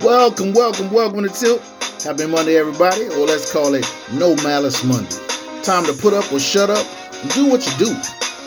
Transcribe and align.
Welcome, 0.00 0.54
welcome, 0.54 0.90
welcome 0.92 1.22
to 1.24 1.28
Tilt. 1.30 1.79
Happy 2.04 2.26
Monday, 2.26 2.56
everybody, 2.56 3.08
or 3.08 3.26
let's 3.26 3.52
call 3.52 3.74
it 3.74 3.84
No 4.12 4.34
Malice 4.36 4.82
Monday. 4.84 5.16
Time 5.62 5.84
to 5.84 5.92
put 5.92 6.14
up 6.14 6.32
or 6.32 6.40
shut 6.40 6.70
up 6.70 6.86
do 7.34 7.46
what 7.46 7.66
you 7.66 7.84
do. 7.84 7.94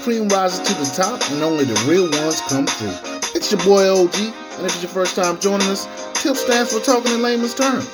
Cream 0.02 0.27
rises 0.30 0.60
to 0.68 0.73
the 0.73 0.90
top, 0.96 1.22
and 1.30 1.44
only 1.44 1.63
the 1.63 1.80
real 1.88 2.10
ones 2.24 2.41
come 2.50 2.66
through. 2.66 2.98
It's 3.36 3.52
your 3.52 3.62
boy 3.62 3.88
OG, 3.88 4.16
and 4.16 4.66
if 4.66 4.74
it's 4.74 4.82
your 4.82 4.91
first 4.91 5.16
time 5.16 5.40
joining 5.40 5.68
us, 5.68 5.86
TIP 6.16 6.36
stands 6.36 6.74
for 6.74 6.84
talking 6.84 7.13
in 7.13 7.22
layman's 7.22 7.54
terms. 7.54 7.88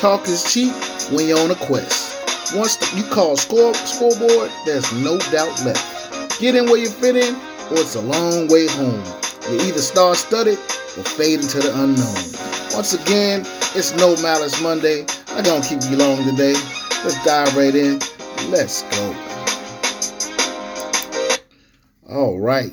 Talk 0.00 0.26
is 0.26 0.52
cheap 0.52 0.72
when 1.12 1.28
you're 1.28 1.38
on 1.38 1.52
a 1.52 1.54
quest. 1.54 2.18
Once 2.56 2.76
you 2.96 3.04
call 3.04 3.36
score 3.36 3.72
scoreboard, 3.74 4.50
there's 4.66 4.92
no 4.92 5.18
doubt 5.30 5.54
left. 5.64 6.40
Get 6.40 6.56
in 6.56 6.64
where 6.66 6.78
you 6.78 6.90
fit 6.90 7.14
in, 7.14 7.36
or 7.70 7.78
it's 7.78 7.94
a 7.94 8.02
long 8.02 8.48
way 8.48 8.66
home. 8.66 9.04
You 9.50 9.60
either 9.68 9.78
star 9.78 10.16
studded 10.16 10.58
or 10.98 11.04
fade 11.04 11.38
into 11.38 11.60
the 11.60 11.70
unknown. 11.80 12.74
Once 12.74 12.92
again, 12.92 13.46
it's 13.74 13.94
No 13.94 14.16
Malice 14.22 14.60
Monday. 14.62 15.06
I 15.28 15.42
don't 15.42 15.62
keep 15.62 15.80
you 15.88 15.96
long 15.96 16.24
today. 16.24 16.54
Let's 17.04 17.24
dive 17.24 17.56
right 17.56 17.74
in. 17.74 18.00
Let's 18.50 18.82
go. 18.82 19.14
All 22.08 22.40
right. 22.40 22.72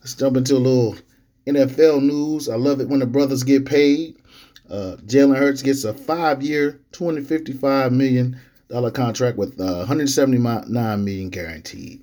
Let's 0.00 0.14
jump 0.14 0.36
into 0.36 0.56
a 0.56 0.58
little 0.58 0.96
NFL 1.46 2.02
news. 2.02 2.48
I 2.48 2.56
love 2.56 2.80
it 2.80 2.88
when 2.88 3.00
the 3.00 3.06
brothers 3.06 3.44
get 3.44 3.66
paid. 3.66 4.16
Uh, 4.68 4.96
Jalen 5.06 5.36
Hurts 5.36 5.62
gets 5.62 5.84
a 5.84 5.94
five-year, 5.94 6.80
$255 6.92 7.92
million 7.92 8.40
contract 8.92 9.38
with 9.38 9.60
uh, 9.60 9.84
179 9.84 11.04
million 11.04 11.30
guaranteed. 11.30 12.02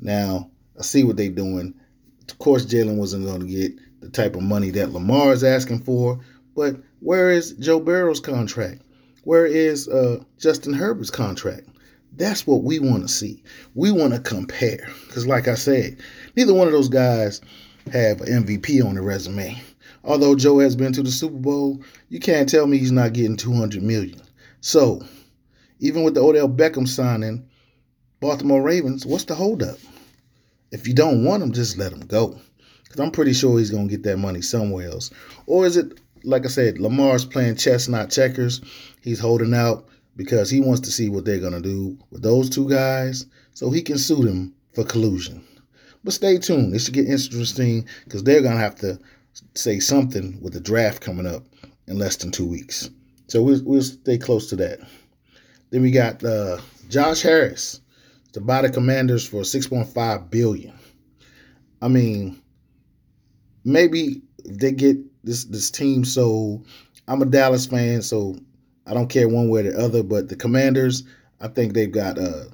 Now, 0.00 0.50
I 0.78 0.82
see 0.82 1.04
what 1.04 1.16
they're 1.16 1.28
doing. 1.28 1.74
Of 2.28 2.38
course, 2.38 2.66
Jalen 2.66 2.96
wasn't 2.96 3.26
going 3.26 3.42
to 3.42 3.46
get 3.46 3.72
the 4.00 4.08
type 4.08 4.34
of 4.34 4.42
money 4.42 4.70
that 4.70 4.92
Lamar 4.92 5.32
is 5.32 5.44
asking 5.44 5.80
for, 5.80 6.20
but 6.56 6.76
where 7.00 7.30
is 7.30 7.52
Joe 7.52 7.78
Burrow's 7.78 8.18
contract? 8.18 8.82
Where 9.24 9.46
is 9.46 9.86
uh, 9.88 10.22
Justin 10.38 10.72
Herbert's 10.72 11.10
contract? 11.10 11.68
That's 12.16 12.46
what 12.46 12.62
we 12.62 12.78
want 12.78 13.02
to 13.02 13.08
see. 13.08 13.42
We 13.74 13.92
want 13.92 14.14
to 14.14 14.20
compare. 14.20 14.88
Because, 15.06 15.26
like 15.26 15.48
I 15.48 15.54
said, 15.54 15.98
neither 16.34 16.54
one 16.54 16.66
of 16.66 16.72
those 16.72 16.88
guys 16.88 17.42
have 17.92 18.22
an 18.22 18.44
MVP 18.44 18.84
on 18.84 18.94
the 18.94 19.02
resume. 19.02 19.60
Although 20.02 20.34
Joe 20.34 20.60
has 20.60 20.74
been 20.74 20.92
to 20.94 21.02
the 21.02 21.10
Super 21.10 21.36
Bowl, 21.36 21.82
you 22.08 22.20
can't 22.20 22.48
tell 22.48 22.66
me 22.66 22.78
he's 22.78 22.92
not 22.92 23.12
getting 23.12 23.36
200 23.36 23.82
million. 23.82 24.20
So, 24.60 25.04
even 25.80 26.04
with 26.04 26.14
the 26.14 26.22
Odell 26.22 26.48
Beckham 26.48 26.88
signing, 26.88 27.46
Baltimore 28.20 28.62
Ravens, 28.62 29.04
what's 29.04 29.24
the 29.24 29.34
holdup? 29.34 29.76
If 30.72 30.88
you 30.88 30.94
don't 30.94 31.24
want 31.24 31.42
him, 31.42 31.52
just 31.52 31.76
let 31.76 31.92
him 31.92 32.00
go. 32.00 32.40
Because 32.84 33.00
I'm 33.00 33.10
pretty 33.10 33.34
sure 33.34 33.58
he's 33.58 33.70
going 33.70 33.88
to 33.88 33.94
get 33.94 34.04
that 34.04 34.16
money 34.18 34.40
somewhere 34.40 34.88
else. 34.88 35.10
Or 35.46 35.66
is 35.66 35.76
it 35.76 36.00
like 36.26 36.44
I 36.44 36.48
said, 36.48 36.80
Lamar's 36.80 37.24
playing 37.24 37.56
chess, 37.56 37.88
not 37.88 38.10
checkers. 38.10 38.60
He's 39.00 39.20
holding 39.20 39.54
out 39.54 39.88
because 40.16 40.50
he 40.50 40.60
wants 40.60 40.80
to 40.80 40.90
see 40.90 41.08
what 41.08 41.24
they're 41.24 41.38
going 41.40 41.52
to 41.52 41.60
do 41.60 41.96
with 42.10 42.22
those 42.22 42.50
two 42.50 42.68
guys 42.68 43.26
so 43.54 43.70
he 43.70 43.80
can 43.80 43.96
sue 43.96 44.24
them 44.24 44.52
for 44.74 44.84
collusion. 44.84 45.42
But 46.02 46.14
stay 46.14 46.38
tuned. 46.38 46.74
It 46.74 46.80
should 46.80 46.94
get 46.94 47.06
interesting 47.06 47.86
because 48.04 48.24
they're 48.24 48.42
going 48.42 48.54
to 48.54 48.60
have 48.60 48.74
to 48.76 48.98
say 49.54 49.78
something 49.78 50.40
with 50.42 50.52
the 50.52 50.60
draft 50.60 51.00
coming 51.00 51.26
up 51.26 51.44
in 51.86 51.98
less 51.98 52.16
than 52.16 52.32
two 52.32 52.46
weeks. 52.46 52.90
So 53.28 53.42
we'll, 53.42 53.62
we'll 53.64 53.82
stay 53.82 54.18
close 54.18 54.48
to 54.50 54.56
that. 54.56 54.80
Then 55.70 55.82
we 55.82 55.90
got 55.90 56.22
uh, 56.24 56.58
Josh 56.88 57.22
Harris 57.22 57.80
to 58.32 58.40
buy 58.40 58.62
the 58.62 58.70
Commanders 58.70 59.26
for 59.26 59.42
6.5 59.42 60.30
billion. 60.30 60.76
I 61.80 61.88
mean, 61.88 62.42
maybe 63.64 64.22
they 64.44 64.72
get 64.72 64.98
this 65.26 65.44
this 65.44 65.70
team. 65.70 66.04
So 66.04 66.62
I'm 67.06 67.20
a 67.20 67.26
Dallas 67.26 67.66
fan, 67.66 68.00
so 68.00 68.36
I 68.86 68.94
don't 68.94 69.10
care 69.10 69.28
one 69.28 69.50
way 69.50 69.60
or 69.60 69.72
the 69.72 69.78
other. 69.78 70.02
But 70.02 70.28
the 70.28 70.36
Commanders, 70.36 71.02
I 71.40 71.48
think 71.48 71.74
they've 71.74 71.92
got 71.92 72.18
uh 72.18 72.44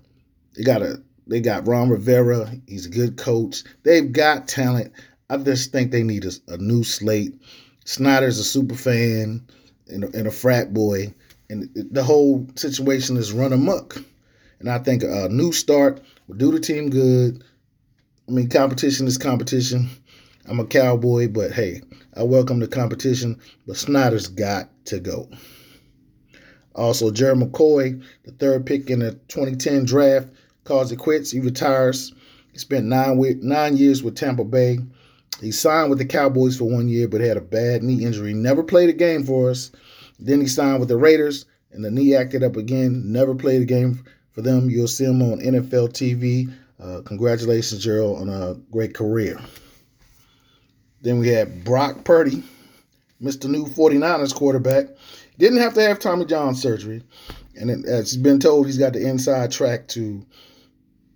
they 0.56 0.64
got 0.64 0.82
a 0.82 1.00
they 1.26 1.40
got 1.40 1.68
Ron 1.68 1.90
Rivera. 1.90 2.50
He's 2.66 2.86
a 2.86 2.90
good 2.90 3.16
coach. 3.16 3.62
They've 3.84 4.10
got 4.10 4.48
talent. 4.48 4.92
I 5.30 5.36
just 5.36 5.70
think 5.70 5.90
they 5.92 6.02
need 6.02 6.24
a, 6.24 6.32
a 6.48 6.56
new 6.56 6.82
slate. 6.82 7.40
Snyder's 7.84 8.38
a 8.38 8.44
super 8.44 8.74
fan 8.74 9.46
and 9.88 10.04
a, 10.04 10.16
and 10.16 10.26
a 10.26 10.30
frat 10.30 10.74
boy, 10.74 11.14
and 11.48 11.68
the 11.74 12.02
whole 12.02 12.46
situation 12.54 13.16
is 13.16 13.32
run 13.32 13.52
amok. 13.52 14.02
And 14.60 14.70
I 14.70 14.78
think 14.78 15.02
a 15.02 15.28
new 15.28 15.52
start 15.52 16.00
will 16.28 16.36
do 16.36 16.52
the 16.52 16.60
team 16.60 16.90
good. 16.90 17.42
I 18.28 18.32
mean, 18.32 18.48
competition 18.48 19.06
is 19.06 19.18
competition. 19.18 19.90
I'm 20.46 20.60
a 20.60 20.66
cowboy, 20.66 21.28
but 21.28 21.52
hey, 21.52 21.82
I 22.14 22.24
welcome 22.24 22.58
the 22.58 22.66
competition, 22.66 23.40
but 23.66 23.76
Snyder's 23.76 24.26
got 24.26 24.68
to 24.86 24.98
go. 24.98 25.28
Also, 26.74 27.10
Jerry 27.10 27.36
McCoy, 27.36 28.02
the 28.24 28.32
third 28.32 28.66
pick 28.66 28.90
in 28.90 29.00
the 29.00 29.12
2010 29.28 29.84
draft, 29.84 30.28
calls 30.64 30.90
it 30.90 30.96
quits. 30.96 31.30
He 31.30 31.40
retires. 31.40 32.12
He 32.52 32.58
spent 32.58 32.86
nine 32.86 33.18
nine 33.42 33.76
years 33.76 34.02
with 34.02 34.16
Tampa 34.16 34.44
Bay. 34.44 34.78
He 35.40 35.52
signed 35.52 35.90
with 35.90 35.98
the 35.98 36.04
Cowboys 36.04 36.56
for 36.56 36.64
one 36.64 36.88
year, 36.88 37.08
but 37.08 37.20
had 37.20 37.36
a 37.36 37.40
bad 37.42 37.82
knee 37.82 38.04
injury. 38.04 38.34
Never 38.34 38.62
played 38.62 38.88
a 38.88 38.94
game 38.94 39.24
for 39.24 39.50
us. 39.50 39.70
Then 40.18 40.40
he 40.40 40.46
signed 40.46 40.80
with 40.80 40.88
the 40.88 40.96
Raiders, 40.96 41.46
and 41.72 41.84
the 41.84 41.90
knee 41.90 42.14
acted 42.14 42.42
up 42.42 42.56
again. 42.56 43.02
Never 43.12 43.34
played 43.34 43.62
a 43.62 43.66
game 43.66 44.04
for 44.32 44.42
them. 44.42 44.70
You'll 44.70 44.88
see 44.88 45.04
him 45.04 45.22
on 45.22 45.40
NFL 45.40 45.90
TV. 45.90 46.52
Uh, 46.80 47.00
congratulations, 47.02 47.82
Gerald, 47.82 48.20
on 48.20 48.28
a 48.28 48.54
great 48.70 48.94
career. 48.94 49.38
Then 51.02 51.18
we 51.18 51.28
had 51.28 51.64
Brock 51.64 52.04
Purdy, 52.04 52.42
Mr. 53.20 53.50
New 53.50 53.66
49ers 53.66 54.34
quarterback. 54.34 54.86
Didn't 55.38 55.58
have 55.58 55.74
to 55.74 55.82
have 55.82 55.98
Tommy 55.98 56.24
John 56.24 56.54
surgery. 56.54 57.02
And 57.56 57.70
it, 57.70 57.84
as 57.84 58.16
been 58.16 58.38
told, 58.38 58.66
he's 58.66 58.78
got 58.78 58.92
the 58.92 59.06
inside 59.06 59.50
track 59.50 59.88
to 59.88 60.24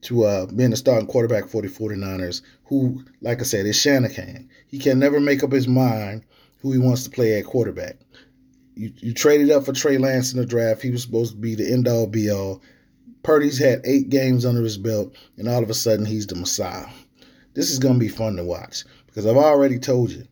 to 0.03 0.25
uh, 0.25 0.47
being 0.47 0.71
the 0.71 0.77
starting 0.77 1.09
quarterback 1.09 1.49
for 1.49 1.63
the 1.63 1.69
49ers, 1.69 2.43
who, 2.67 3.03
like 3.23 3.41
I 3.41 3.45
said, 3.45 3.67
is 3.67 3.81
Shanahan. 3.81 4.49
He 4.69 4.79
can 4.79 5.01
never 5.01 5.19
make 5.19 5.43
up 5.43 5.51
his 5.51 5.67
mind 5.67 6.23
who 6.61 6.71
he 6.71 6.79
wants 6.79 7.03
to 7.05 7.11
play 7.11 7.39
at 7.39 7.45
quarterback. 7.45 7.97
You, 8.77 8.93
you 8.99 9.15
traded 9.15 9.51
up 9.51 9.65
for 9.65 9.73
Trey 9.73 9.99
Lance 9.99 10.33
in 10.33 10.39
the 10.39 10.47
draft. 10.47 10.83
He 10.83 10.91
was 10.91 11.03
supposed 11.03 11.33
to 11.33 11.39
be 11.39 11.55
the 11.55 11.73
end 11.73 11.89
all 11.89 12.07
be 12.07 12.31
all. 12.31 12.63
Purdy's 13.23 13.59
had 13.59 13.81
eight 13.85 14.09
games 14.09 14.45
under 14.45 14.63
his 14.63 14.79
belt, 14.79 15.17
and 15.39 15.49
all 15.49 15.63
of 15.63 15.71
a 15.71 15.75
sudden 15.75 16.07
he's 16.07 16.27
the 16.27 16.37
Messiah. 16.37 16.87
This 17.55 17.71
is 17.71 17.79
going 17.79 17.95
to 17.95 18.01
be 18.01 18.09
fun 18.09 18.37
to 18.37 18.45
watch. 18.45 18.85
Because 19.17 19.31
I've 19.31 19.43
already 19.43 19.79
told 19.79 20.11
you, 20.11 20.25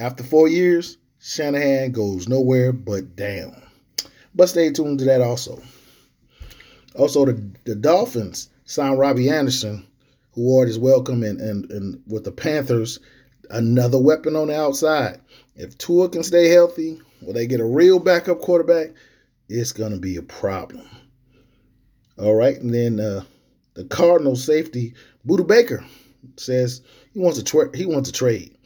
after 0.00 0.24
four 0.24 0.48
years, 0.48 0.98
Shanahan 1.20 1.92
goes 1.92 2.28
nowhere 2.28 2.72
but 2.72 3.14
down. 3.14 3.62
But 4.34 4.48
stay 4.48 4.72
tuned 4.72 4.98
to 4.98 5.04
that 5.04 5.20
also. 5.20 5.62
Also, 6.96 7.24
the, 7.24 7.40
the 7.62 7.76
Dolphins 7.76 8.48
signed 8.64 8.98
Robbie 8.98 9.30
Anderson, 9.30 9.86
who 10.32 10.42
ward 10.42 10.68
is 10.68 10.76
welcome, 10.76 11.22
and, 11.22 11.40
and, 11.40 11.70
and 11.70 12.02
with 12.08 12.24
the 12.24 12.32
Panthers, 12.32 12.98
another 13.48 14.00
weapon 14.00 14.34
on 14.34 14.48
the 14.48 14.58
outside. 14.58 15.20
If 15.54 15.78
Tua 15.78 16.08
can 16.08 16.24
stay 16.24 16.48
healthy, 16.48 17.00
or 17.24 17.32
they 17.32 17.46
get 17.46 17.60
a 17.60 17.64
real 17.64 18.00
backup 18.00 18.40
quarterback, 18.40 18.88
it's 19.48 19.70
going 19.70 19.92
to 19.92 20.00
be 20.00 20.16
a 20.16 20.22
problem. 20.22 20.84
All 22.18 22.34
right, 22.34 22.60
and 22.60 22.74
then 22.74 22.98
uh, 22.98 23.22
the 23.74 23.84
Cardinals 23.84 24.44
safety, 24.44 24.94
Budda 25.24 25.46
Baker, 25.46 25.84
says 26.36 26.82
he 27.12 27.18
wants 27.18 27.38
to 27.38 27.44
tra- 27.44 27.76
he 27.76 27.86
wants 27.86 28.10
to 28.10 28.16
trade. 28.16 28.56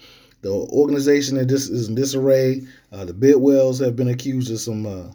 The 0.43 0.51
organization 0.51 1.37
that 1.37 1.49
this 1.49 1.69
is 1.69 1.89
in 1.89 1.95
disarray. 1.95 2.62
Uh, 2.93 3.05
the 3.05 3.12
Bidwells 3.12 3.85
have 3.85 3.95
been 3.97 4.09
accused 4.09 4.51
of 4.51 4.59
some 4.59 4.87
uh, 4.87 5.12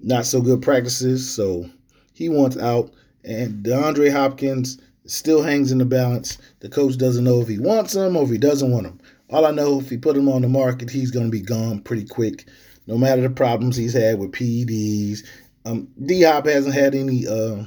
not 0.00 0.24
so 0.24 0.40
good 0.40 0.62
practices, 0.62 1.28
so 1.28 1.68
he 2.14 2.28
wants 2.28 2.56
out. 2.56 2.90
And 3.24 3.64
DeAndre 3.64 4.10
Hopkins 4.10 4.78
still 5.04 5.42
hangs 5.42 5.72
in 5.72 5.78
the 5.78 5.84
balance. 5.84 6.38
The 6.60 6.68
coach 6.68 6.96
doesn't 6.96 7.24
know 7.24 7.40
if 7.40 7.48
he 7.48 7.58
wants 7.58 7.94
him 7.94 8.16
or 8.16 8.24
if 8.24 8.30
he 8.30 8.38
doesn't 8.38 8.70
want 8.70 8.86
him. 8.86 9.00
All 9.30 9.44
I 9.44 9.50
know, 9.50 9.80
if 9.80 9.90
he 9.90 9.96
put 9.96 10.16
him 10.16 10.28
on 10.28 10.42
the 10.42 10.48
market, 10.48 10.88
he's 10.88 11.10
going 11.10 11.26
to 11.26 11.32
be 11.32 11.40
gone 11.40 11.80
pretty 11.80 12.06
quick. 12.06 12.46
No 12.86 12.96
matter 12.96 13.20
the 13.20 13.30
problems 13.30 13.76
he's 13.76 13.94
had 13.94 14.18
with 14.18 14.32
PEDs, 14.32 15.26
um, 15.64 15.88
D 16.04 16.22
Hop 16.22 16.46
hasn't 16.46 16.74
had 16.74 16.94
any 16.94 17.26
uh, 17.26 17.64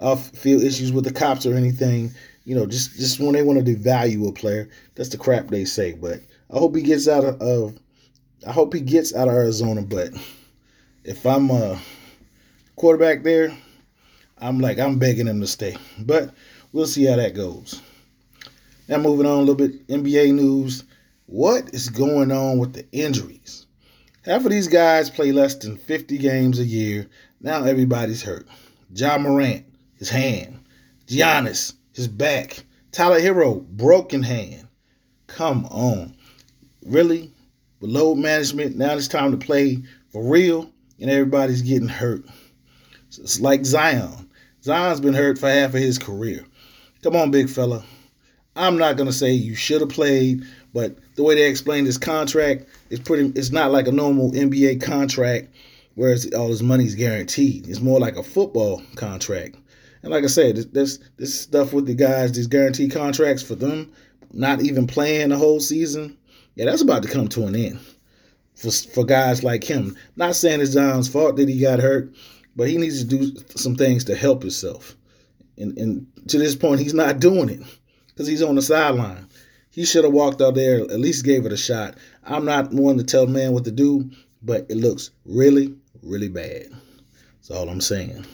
off 0.00 0.30
field 0.30 0.62
issues 0.62 0.92
with 0.92 1.04
the 1.04 1.12
cops 1.12 1.46
or 1.46 1.54
anything 1.54 2.12
you 2.44 2.54
know, 2.54 2.66
just 2.66 2.96
just 2.96 3.20
when 3.20 3.32
they 3.32 3.42
want 3.42 3.64
to 3.64 3.74
devalue 3.74 4.28
a 4.28 4.32
player, 4.32 4.68
that's 4.94 5.10
the 5.10 5.18
crap 5.18 5.48
they 5.48 5.64
say. 5.64 5.92
But 5.92 6.20
I 6.50 6.58
hope 6.58 6.74
he 6.74 6.82
gets 6.82 7.08
out 7.08 7.24
of, 7.24 7.40
of 7.40 7.78
I 8.46 8.52
hope 8.52 8.74
he 8.74 8.80
gets 8.80 9.14
out 9.14 9.28
of 9.28 9.34
Arizona. 9.34 9.82
But 9.82 10.10
if 11.04 11.24
I'm 11.24 11.50
a 11.50 11.78
quarterback 12.76 13.22
there, 13.22 13.56
I'm 14.38 14.58
like, 14.58 14.78
I'm 14.78 14.98
begging 14.98 15.28
him 15.28 15.40
to 15.40 15.46
stay. 15.46 15.76
But 15.98 16.34
we'll 16.72 16.86
see 16.86 17.04
how 17.04 17.16
that 17.16 17.34
goes. 17.34 17.80
Now, 18.88 18.98
moving 18.98 19.26
on 19.26 19.36
a 19.36 19.40
little 19.40 19.54
bit, 19.54 19.86
NBA 19.86 20.34
news. 20.34 20.84
What 21.26 21.72
is 21.72 21.88
going 21.88 22.30
on 22.32 22.58
with 22.58 22.74
the 22.74 22.84
injuries? 22.92 23.66
Half 24.24 24.44
of 24.44 24.50
these 24.50 24.68
guys 24.68 25.08
play 25.08 25.32
less 25.32 25.54
than 25.54 25.76
50 25.76 26.18
games 26.18 26.58
a 26.58 26.64
year. 26.64 27.08
Now 27.40 27.64
everybody's 27.64 28.22
hurt. 28.22 28.46
Ja 28.94 29.18
Morant, 29.18 29.64
his 29.96 30.10
hand. 30.10 30.58
Giannis, 31.06 31.74
his 31.94 32.08
back. 32.08 32.64
Tyler 32.90 33.20
Herro, 33.20 33.66
broken 33.76 34.22
hand. 34.22 34.66
Come 35.26 35.66
on. 35.66 36.14
Really? 36.84 37.32
With 37.80 37.90
load 37.90 38.16
management, 38.16 38.76
now 38.76 38.94
it's 38.94 39.08
time 39.08 39.30
to 39.30 39.36
play 39.36 39.82
for 40.10 40.22
real, 40.22 40.70
and 41.00 41.10
everybody's 41.10 41.62
getting 41.62 41.88
hurt. 41.88 42.24
It's 43.08 43.40
like 43.40 43.64
Zion. 43.64 44.28
Zion's 44.62 45.00
been 45.00 45.14
hurt 45.14 45.38
for 45.38 45.48
half 45.48 45.74
of 45.74 45.80
his 45.80 45.98
career. 45.98 46.44
Come 47.02 47.16
on, 47.16 47.30
big 47.30 47.48
fella. 47.48 47.82
I'm 48.54 48.76
not 48.78 48.96
gonna 48.96 49.12
say 49.12 49.32
you 49.32 49.54
should 49.54 49.80
have 49.80 49.90
played, 49.90 50.44
but 50.74 50.96
the 51.16 51.22
way 51.22 51.34
they 51.34 51.48
explained 51.48 51.86
this 51.86 51.98
contract 51.98 52.66
it's 52.90 53.00
pretty. 53.00 53.32
It's 53.34 53.50
not 53.50 53.72
like 53.72 53.88
a 53.88 53.92
normal 53.92 54.30
NBA 54.32 54.82
contract 54.82 55.48
where 55.94 56.14
all 56.36 56.48
his 56.48 56.62
money's 56.62 56.94
guaranteed. 56.94 57.66
It's 57.66 57.80
more 57.80 57.98
like 57.98 58.16
a 58.16 58.22
football 58.22 58.82
contract. 58.96 59.56
And 60.02 60.10
like 60.10 60.24
I 60.24 60.28
said, 60.28 60.56
this, 60.72 60.98
this 61.16 61.40
stuff 61.40 61.72
with 61.72 61.86
the 61.86 61.94
guys, 61.94 62.32
these 62.32 62.46
guaranteed 62.46 62.92
contracts 62.92 63.42
for 63.42 63.54
them, 63.54 63.92
not 64.32 64.62
even 64.62 64.86
playing 64.86 65.28
the 65.28 65.36
whole 65.36 65.60
season. 65.60 66.16
Yeah, 66.54 66.66
that's 66.66 66.82
about 66.82 67.02
to 67.04 67.08
come 67.08 67.28
to 67.28 67.46
an 67.46 67.54
end 67.54 67.80
for 68.62 68.70
for 68.70 69.04
guys 69.04 69.42
like 69.42 69.64
him. 69.64 69.96
Not 70.16 70.36
saying 70.36 70.60
it's 70.60 70.72
Zion's 70.72 71.08
fault 71.08 71.36
that 71.36 71.48
he 71.48 71.60
got 71.60 71.80
hurt, 71.80 72.14
but 72.56 72.68
he 72.68 72.78
needs 72.78 73.02
to 73.02 73.08
do 73.08 73.32
some 73.56 73.76
things 73.76 74.04
to 74.04 74.14
help 74.14 74.42
himself. 74.42 74.96
And 75.58 75.76
and 75.78 76.06
to 76.28 76.38
this 76.38 76.56
point, 76.56 76.80
he's 76.80 76.94
not 76.94 77.20
doing 77.20 77.48
it 77.48 77.60
because 78.08 78.26
he's 78.26 78.42
on 78.42 78.54
the 78.54 78.62
sideline. 78.62 79.26
He 79.70 79.84
should 79.86 80.04
have 80.04 80.12
walked 80.12 80.42
out 80.42 80.54
there, 80.54 80.80
at 80.80 81.00
least 81.00 81.24
gave 81.24 81.46
it 81.46 81.52
a 81.52 81.56
shot. 81.56 81.96
I'm 82.24 82.44
not 82.44 82.72
one 82.72 82.98
to 82.98 83.04
tell 83.04 83.26
man 83.26 83.52
what 83.52 83.64
to 83.64 83.70
do, 83.70 84.10
but 84.42 84.66
it 84.68 84.76
looks 84.76 85.10
really, 85.24 85.74
really 86.02 86.28
bad. 86.28 86.66
That's 87.36 87.50
all 87.50 87.70
I'm 87.70 87.80
saying. 87.80 88.26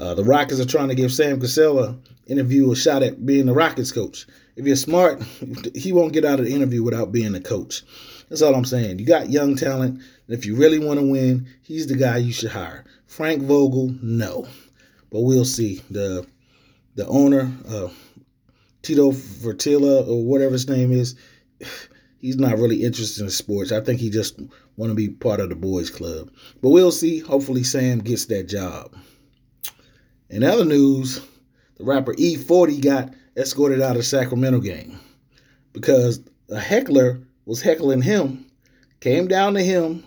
Uh, 0.00 0.14
the 0.14 0.24
Rockets 0.24 0.58
are 0.60 0.66
trying 0.66 0.88
to 0.88 0.94
give 0.94 1.12
Sam 1.12 1.38
Cassell 1.38 1.98
interview 2.26 2.72
a 2.72 2.76
shot 2.76 3.02
at 3.02 3.26
being 3.26 3.44
the 3.44 3.52
Rockets 3.52 3.92
coach. 3.92 4.26
If 4.56 4.66
you're 4.66 4.76
smart, 4.76 5.22
he 5.74 5.92
won't 5.92 6.14
get 6.14 6.24
out 6.24 6.40
of 6.40 6.46
the 6.46 6.54
interview 6.54 6.82
without 6.82 7.12
being 7.12 7.34
a 7.34 7.40
coach. 7.40 7.82
That's 8.30 8.40
all 8.40 8.54
I'm 8.54 8.64
saying. 8.64 8.98
You 8.98 9.04
got 9.04 9.28
young 9.28 9.56
talent, 9.56 9.96
and 9.96 10.38
if 10.38 10.46
you 10.46 10.56
really 10.56 10.78
want 10.78 11.00
to 11.00 11.06
win, 11.06 11.48
he's 11.62 11.86
the 11.86 11.96
guy 11.96 12.16
you 12.16 12.32
should 12.32 12.50
hire. 12.50 12.84
Frank 13.06 13.42
Vogel, 13.42 13.94
no, 14.00 14.48
but 15.10 15.20
we'll 15.20 15.44
see. 15.44 15.82
the 15.90 16.26
The 16.94 17.06
owner, 17.06 17.52
uh, 17.68 17.88
Tito 18.80 19.12
Fertitta 19.12 20.08
or 20.08 20.24
whatever 20.24 20.52
his 20.52 20.68
name 20.68 20.92
is, 20.92 21.14
he's 22.20 22.36
not 22.38 22.56
really 22.56 22.84
interested 22.84 23.22
in 23.22 23.28
sports. 23.28 23.70
I 23.70 23.82
think 23.82 24.00
he 24.00 24.08
just 24.08 24.40
want 24.76 24.90
to 24.90 24.94
be 24.94 25.08
part 25.10 25.40
of 25.40 25.50
the 25.50 25.56
boys 25.56 25.90
club. 25.90 26.30
But 26.62 26.70
we'll 26.70 26.92
see. 26.92 27.18
Hopefully 27.18 27.64
Sam 27.64 27.98
gets 27.98 28.24
that 28.26 28.48
job. 28.48 28.94
In 30.30 30.44
other 30.44 30.64
news, 30.64 31.20
the 31.76 31.84
rapper 31.84 32.14
E-40 32.16 32.80
got 32.80 33.12
escorted 33.36 33.82
out 33.82 33.96
of 33.96 34.06
Sacramento 34.06 34.60
game 34.60 34.98
because 35.72 36.20
a 36.48 36.60
heckler 36.60 37.20
was 37.46 37.60
heckling 37.60 38.02
him, 38.02 38.46
came 39.00 39.26
down 39.26 39.54
to 39.54 39.62
him, 39.62 40.04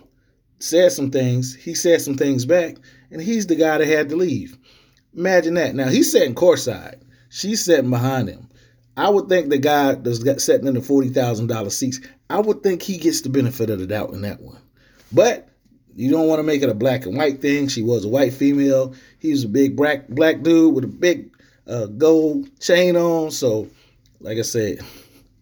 said 0.60 0.94
some 0.94 1.12
things. 1.12 1.54
He 1.54 1.76
said 1.76 2.02
some 2.02 2.16
things 2.16 2.46
back, 2.46 2.78
and 3.12 3.22
he's 3.22 3.48
the 3.48 3.56
guy 3.56 3.78
that 3.80 3.88
had 3.88 4.10
to 4.10 4.16
leave. 4.16 4.58
Imagine 5.16 5.56
that. 5.56 5.76
Now 5.76 5.90
he's 5.90 6.12
sitting 6.12 6.36
courtside. 6.36 7.02
She's 7.30 7.64
sitting 7.64 7.90
behind 7.90 8.30
him. 8.30 8.50
I 8.96 9.10
would 9.10 9.28
think 9.28 9.50
the 9.50 9.58
guy 9.58 9.96
that's 9.96 10.44
sitting 10.44 10.68
in 10.68 10.76
the 10.76 10.82
forty 10.82 11.10
thousand 11.10 11.48
dollar 11.48 11.70
seats, 11.70 12.00
I 12.30 12.40
would 12.40 12.64
think 12.64 12.82
he 12.82 12.98
gets 12.98 13.22
the 13.22 13.30
benefit 13.30 13.70
of 13.70 13.80
the 13.80 13.88
doubt 13.88 14.14
in 14.14 14.22
that 14.22 14.42
one. 14.42 14.62
But 15.12 15.50
you 15.96 16.12
don't 16.12 16.28
want 16.28 16.40
to 16.40 16.44
make 16.44 16.62
it 16.62 16.70
a 16.70 16.74
black 16.74 17.06
and 17.06 17.16
white 17.16 17.42
thing. 17.42 17.68
She 17.68 17.82
was 17.82 18.06
a 18.06 18.10
white 18.10 18.34
female. 18.34 18.94
He 19.20 19.32
was 19.32 19.44
a 19.44 19.50
big 19.50 19.76
black 19.76 20.08
black 20.08 20.42
dude 20.42 20.74
with 20.74 20.84
a 20.84 20.88
big 20.88 21.32
uh, 21.68 21.88
gold 21.88 22.50
chain 22.60 22.96
on. 22.96 23.32
So, 23.32 23.68
like 24.20 24.38
I 24.38 24.42
said, 24.42 24.80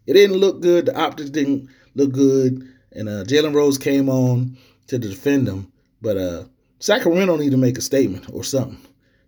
it 0.06 0.13
didn't 0.13 0.38
look 0.38 0.62
good. 0.62 0.88
The 0.88 0.98
optics 0.98 1.30
didn't 1.30 1.69
look 1.95 2.12
good, 2.12 2.68
and 2.92 3.09
uh, 3.09 3.24
Jalen 3.24 3.56
Rose 3.56 3.77
came 3.77 4.09
on 4.09 4.57
to 4.88 4.98
defend 4.98 5.48
him. 5.48 5.71
But 6.01 6.18
uh, 6.18 6.44
Sacramento 6.80 7.38
need 7.38 7.51
to 7.51 7.57
make 7.57 7.77
a 7.77 7.81
statement 7.81 8.27
or 8.33 8.44
something. 8.44 8.80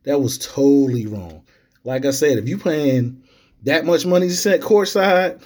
That 0.04 0.20
was 0.20 0.38
totally 0.38 1.06
wrong. 1.06 1.44
Like 1.84 2.06
I 2.06 2.12
said, 2.12 2.38
if 2.38 2.48
you 2.48 2.58
paying 2.58 3.24
that 3.64 3.86
much 3.86 4.06
money 4.06 4.28
to 4.28 4.36
set 4.36 4.62
courtside, 4.62 5.42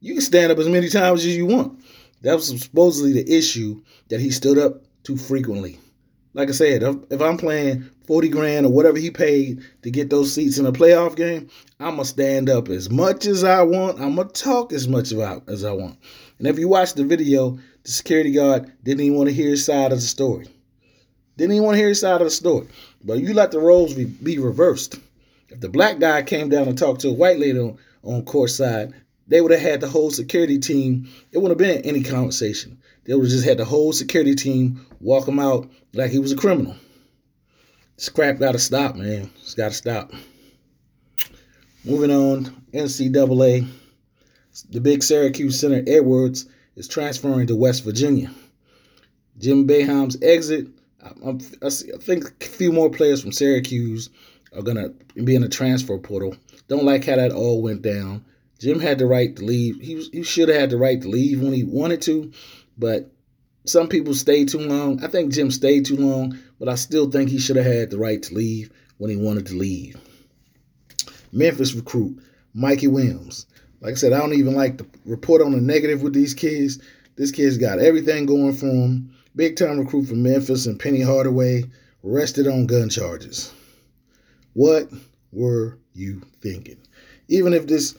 you 0.00 0.14
can 0.14 0.22
stand 0.22 0.52
up 0.52 0.58
as 0.58 0.68
many 0.68 0.88
times 0.88 1.24
as 1.24 1.36
you 1.36 1.46
want. 1.46 1.80
That 2.22 2.34
was 2.34 2.48
supposedly 2.62 3.12
the 3.12 3.36
issue 3.36 3.82
that 4.08 4.20
he 4.20 4.30
stood 4.30 4.58
up 4.58 4.82
too 5.02 5.16
frequently. 5.16 5.78
Like 6.32 6.48
I 6.48 6.52
said, 6.52 6.82
if 7.10 7.20
I'm 7.20 7.36
playing 7.36 7.90
40 8.06 8.28
grand 8.28 8.66
or 8.66 8.72
whatever 8.72 8.98
he 8.98 9.10
paid 9.10 9.62
to 9.82 9.90
get 9.90 10.10
those 10.10 10.32
seats 10.32 10.58
in 10.58 10.66
a 10.66 10.72
playoff 10.72 11.16
game, 11.16 11.48
I'm 11.80 11.96
going 11.96 12.04
to 12.04 12.04
stand 12.04 12.48
up 12.48 12.68
as 12.68 12.88
much 12.88 13.26
as 13.26 13.42
I 13.42 13.62
want. 13.62 14.00
I'm 14.00 14.14
going 14.14 14.28
to 14.28 14.34
talk 14.34 14.72
as 14.72 14.86
much 14.86 15.10
about 15.10 15.48
as 15.48 15.64
I 15.64 15.72
want. 15.72 15.98
And 16.38 16.46
if 16.46 16.58
you 16.58 16.68
watch 16.68 16.94
the 16.94 17.04
video, 17.04 17.58
the 17.82 17.90
security 17.90 18.30
guard 18.30 18.72
didn't 18.84 19.00
even 19.00 19.16
want 19.16 19.28
to 19.28 19.34
hear 19.34 19.50
his 19.50 19.64
side 19.64 19.90
of 19.90 19.98
the 19.98 20.06
story. 20.06 20.46
Didn't 21.36 21.52
even 21.52 21.64
want 21.64 21.74
to 21.74 21.80
hear 21.80 21.88
his 21.88 22.00
side 22.00 22.20
of 22.20 22.26
the 22.26 22.30
story. 22.30 22.68
But 23.04 23.18
you 23.18 23.34
let 23.34 23.50
the 23.50 23.58
roles 23.58 23.94
be, 23.94 24.04
be 24.04 24.38
reversed. 24.38 25.00
If 25.48 25.60
the 25.60 25.68
black 25.68 25.98
guy 25.98 26.22
came 26.22 26.48
down 26.48 26.68
and 26.68 26.78
talked 26.78 27.00
to 27.00 27.08
a 27.08 27.12
white 27.12 27.40
lady 27.40 27.58
on, 27.58 27.76
on 28.04 28.24
court 28.24 28.50
side, 28.50 28.94
they 29.26 29.40
would 29.40 29.50
have 29.50 29.60
had 29.60 29.80
the 29.80 29.88
whole 29.88 30.10
security 30.10 30.58
team. 30.58 31.08
It 31.32 31.38
wouldn't 31.38 31.60
have 31.60 31.66
been 31.66 31.84
any 31.84 32.02
conversation. 32.02 32.78
They 33.04 33.14
would 33.14 33.28
just 33.28 33.44
had 33.44 33.58
the 33.58 33.64
whole 33.64 33.92
security 33.92 34.34
team 34.34 34.86
walk 35.00 35.26
him 35.26 35.38
out 35.38 35.70
like 35.94 36.10
he 36.10 36.18
was 36.18 36.32
a 36.32 36.36
criminal. 36.36 36.76
This 37.96 38.08
crap 38.08 38.38
got 38.38 38.52
to 38.52 38.58
stop, 38.58 38.96
man. 38.96 39.30
It's 39.40 39.54
got 39.54 39.70
to 39.70 39.74
stop. 39.74 40.12
Moving 41.84 42.10
on, 42.10 42.44
NCAA. 42.72 43.68
The 44.70 44.80
big 44.80 45.02
Syracuse 45.02 45.58
center 45.58 45.82
Edwards 45.86 46.46
is 46.76 46.88
transferring 46.88 47.46
to 47.46 47.56
West 47.56 47.84
Virginia. 47.84 48.30
Jim 49.38 49.66
Boeheim's 49.66 50.22
exit. 50.22 50.68
I, 51.02 51.30
I 51.62 51.70
think 51.70 52.24
a 52.42 52.44
few 52.44 52.72
more 52.72 52.90
players 52.90 53.22
from 53.22 53.32
Syracuse 53.32 54.10
are 54.54 54.62
gonna 54.62 54.90
be 55.24 55.34
in 55.34 55.42
the 55.42 55.48
transfer 55.48 55.96
portal. 55.98 56.36
Don't 56.68 56.84
like 56.84 57.04
how 57.04 57.16
that 57.16 57.32
all 57.32 57.62
went 57.62 57.82
down. 57.82 58.24
Jim 58.58 58.78
had 58.78 58.98
the 58.98 59.06
right 59.06 59.34
to 59.36 59.44
leave. 59.44 59.80
He 59.80 59.94
was, 59.94 60.10
he 60.12 60.22
should 60.22 60.48
have 60.48 60.60
had 60.60 60.70
the 60.70 60.76
right 60.76 61.00
to 61.00 61.08
leave 61.08 61.40
when 61.40 61.54
he 61.54 61.64
wanted 61.64 62.02
to, 62.02 62.30
but 62.80 63.12
some 63.66 63.88
people 63.88 64.14
stayed 64.14 64.48
too 64.48 64.58
long. 64.58 65.04
I 65.04 65.06
think 65.06 65.32
Jim 65.32 65.50
stayed 65.50 65.84
too 65.84 65.96
long, 65.96 66.38
but 66.58 66.68
I 66.68 66.74
still 66.74 67.10
think 67.10 67.28
he 67.28 67.38
should 67.38 67.56
have 67.56 67.66
had 67.66 67.90
the 67.90 67.98
right 67.98 68.22
to 68.22 68.34
leave 68.34 68.70
when 68.96 69.10
he 69.10 69.16
wanted 69.16 69.46
to 69.46 69.54
leave. 69.54 69.96
Memphis 71.30 71.74
recruit 71.74 72.18
Mikey 72.54 72.88
Williams. 72.88 73.46
Like 73.80 73.92
I 73.92 73.96
said, 73.96 74.12
I 74.12 74.18
don't 74.18 74.34
even 74.34 74.54
like 74.54 74.78
to 74.78 74.86
report 75.04 75.42
on 75.42 75.52
the 75.52 75.60
negative 75.60 76.02
with 76.02 76.14
these 76.14 76.34
kids. 76.34 76.80
This 77.16 77.30
kid's 77.30 77.58
got 77.58 77.78
everything 77.78 78.26
going 78.26 78.54
for 78.54 78.66
him. 78.66 79.14
Big 79.36 79.56
time 79.56 79.78
recruit 79.78 80.06
from 80.06 80.22
Memphis 80.22 80.66
and 80.66 80.80
Penny 80.80 81.02
Hardaway 81.02 81.64
arrested 82.04 82.46
on 82.48 82.66
gun 82.66 82.88
charges. 82.88 83.52
What 84.54 84.90
were 85.32 85.78
you 85.94 86.22
thinking? 86.40 86.78
Even 87.28 87.54
if 87.54 87.66
this 87.66 87.96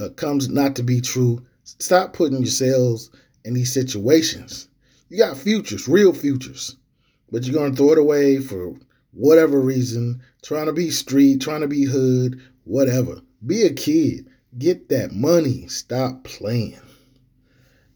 uh, 0.00 0.10
comes 0.10 0.48
not 0.48 0.76
to 0.76 0.82
be 0.82 1.00
true, 1.00 1.44
stop 1.64 2.12
putting 2.12 2.38
yourselves 2.38 3.10
in 3.44 3.54
these 3.54 3.72
situations. 3.72 4.68
You 5.08 5.18
got 5.18 5.36
futures, 5.36 5.86
real 5.88 6.12
futures, 6.12 6.76
but 7.30 7.44
you're 7.44 7.54
going 7.54 7.72
to 7.72 7.76
throw 7.76 7.92
it 7.92 7.98
away 7.98 8.38
for 8.38 8.74
whatever 9.12 9.60
reason, 9.60 10.20
trying 10.42 10.66
to 10.66 10.72
be 10.72 10.90
street, 10.90 11.40
trying 11.40 11.60
to 11.60 11.68
be 11.68 11.84
hood, 11.84 12.40
whatever. 12.64 13.20
Be 13.46 13.62
a 13.62 13.72
kid. 13.72 14.26
Get 14.58 14.88
that 14.88 15.12
money. 15.12 15.68
Stop 15.68 16.24
playing. 16.24 16.80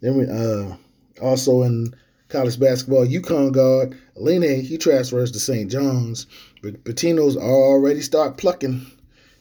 Then 0.00 0.16
we 0.16 0.26
uh 0.26 0.76
also 1.20 1.62
in 1.62 1.94
college 2.28 2.60
basketball, 2.60 3.06
UConn 3.06 3.52
guard 3.52 3.96
Alleyne, 4.16 4.62
he 4.64 4.76
transfers 4.76 5.30
to 5.32 5.40
St. 5.40 5.70
John's. 5.70 6.26
But 6.62 6.84
Pitino's 6.84 7.36
already 7.36 8.02
start 8.02 8.36
plucking. 8.36 8.84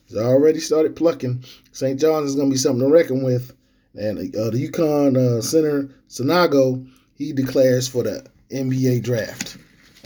He's 0.06 0.18
already 0.18 0.60
started 0.60 0.96
plucking. 0.96 1.44
St. 1.72 2.00
John's 2.00 2.32
is 2.32 2.36
to 2.36 2.50
be 2.50 2.58
something 2.58 2.88
to 2.88 2.92
reckon 2.92 3.24
with. 3.24 3.54
And 3.98 4.20
uh, 4.36 4.52
the 4.52 4.70
UConn 4.70 5.18
uh, 5.18 5.42
center, 5.42 5.90
Sanogo, 6.08 6.88
he 7.16 7.34
declares 7.34 7.88
for 7.88 8.04
the 8.04 8.26
NBA 8.52 9.04
draft, 9.04 9.58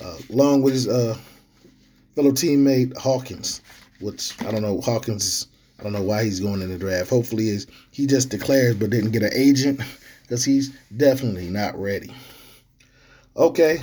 uh, 0.02 0.18
along 0.32 0.62
with 0.62 0.74
his 0.74 0.88
uh, 0.88 1.18
fellow 2.16 2.32
teammate 2.32 2.98
Hawkins, 2.98 3.62
which 4.00 4.42
I 4.44 4.52
don't 4.52 4.62
know. 4.62 4.80
Hawkins, 4.80 5.48
I 5.80 5.84
don't 5.84 5.94
know 5.94 6.04
why 6.04 6.24
he's 6.24 6.40
going 6.40 6.62
in 6.62 6.70
the 6.70 6.78
draft. 6.78 7.10
Hopefully, 7.10 7.50
is 7.50 7.68
he 7.92 8.08
just 8.08 8.30
declares 8.30 8.76
but 8.76 8.90
didn't 8.92 9.12
get 9.12 9.24
an 9.24 9.34
agent 9.34 9.82
because 10.22 10.46
he's 10.46 10.70
definitely 10.96 11.50
not 11.50 11.78
ready. 11.80 12.14
Okay, 13.36 13.80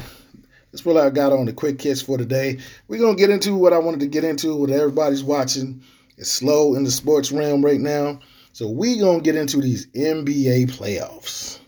That's 0.73 0.85
what 0.85 0.97
I 0.97 1.11
got 1.11 1.33
on 1.33 1.47
the 1.47 1.53
quick 1.53 1.81
hits 1.81 2.03
for 2.03 2.17
today. 2.19 2.59
We're 2.89 3.01
gonna 3.01 3.17
get 3.17 3.31
into 3.31 3.55
what 3.55 3.73
I 3.73 3.79
wanted 3.79 4.01
to 4.01 4.07
get 4.07 4.25
into, 4.25 4.57
what 4.57 4.71
everybody's 4.71 5.25
watching. 5.25 5.83
It's 6.17 6.33
slow 6.33 6.75
in 6.75 6.85
the 6.85 6.91
sports 6.91 7.31
realm 7.31 7.65
right 7.65 7.81
now. 7.81 8.21
So 8.59 8.69
we 8.69 8.99
gonna 8.99 9.21
get 9.21 9.37
into 9.37 9.61
these 9.61 9.87
NBA 9.95 10.67
playoffs. 10.77 11.61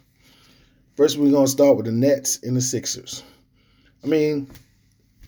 First, 0.97 1.19
we're 1.19 1.31
gonna 1.31 1.47
start 1.47 1.77
with 1.77 1.87
the 1.87 1.93
Nets 1.93 2.41
and 2.43 2.57
the 2.57 2.61
Sixers. 2.61 3.23
I 4.03 4.09
mean, 4.09 4.51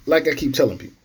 like 0.05 0.27
I 0.27 0.35
keep 0.35 0.55
telling 0.55 0.77
people, 0.77 0.99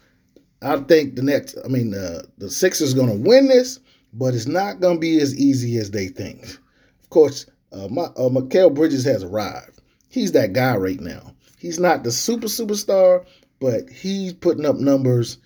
I 0.64 0.78
think 0.78 1.16
the 1.16 1.22
Nets, 1.22 1.56
I 1.64 1.68
mean, 1.68 1.94
uh, 1.94 2.24
the 2.40 2.50
Sixers 2.50 2.96
gonna 2.96 3.14
win 3.14 3.48
this, 3.48 3.80
but 4.14 4.34
it's 4.34 4.48
not 4.48 4.80
gonna 4.80 4.98
be 4.98 5.22
as 5.22 5.38
easy 5.38 5.78
as 5.78 5.92
they 5.92 6.08
think. 6.08 6.44
Of 6.44 7.10
course, 7.12 7.46
uh, 7.72 7.88
my, 7.90 8.06
uh, 8.06 8.30
Mikal 8.30 8.74
Bridges 8.74 9.06
has 9.06 9.24
arrived. 9.24 9.80
He's 10.10 10.32
that 10.32 10.54
guy 10.54 10.76
right 10.76 11.00
now. 11.00 11.36
He's 11.60 11.80
not 11.80 12.04
the 12.04 12.12
super 12.12 12.48
superstar, 12.48 13.28
but 13.60 13.92
he's 13.92 14.34
putting 14.34 14.66
up 14.66 14.78
numbers 14.78 15.38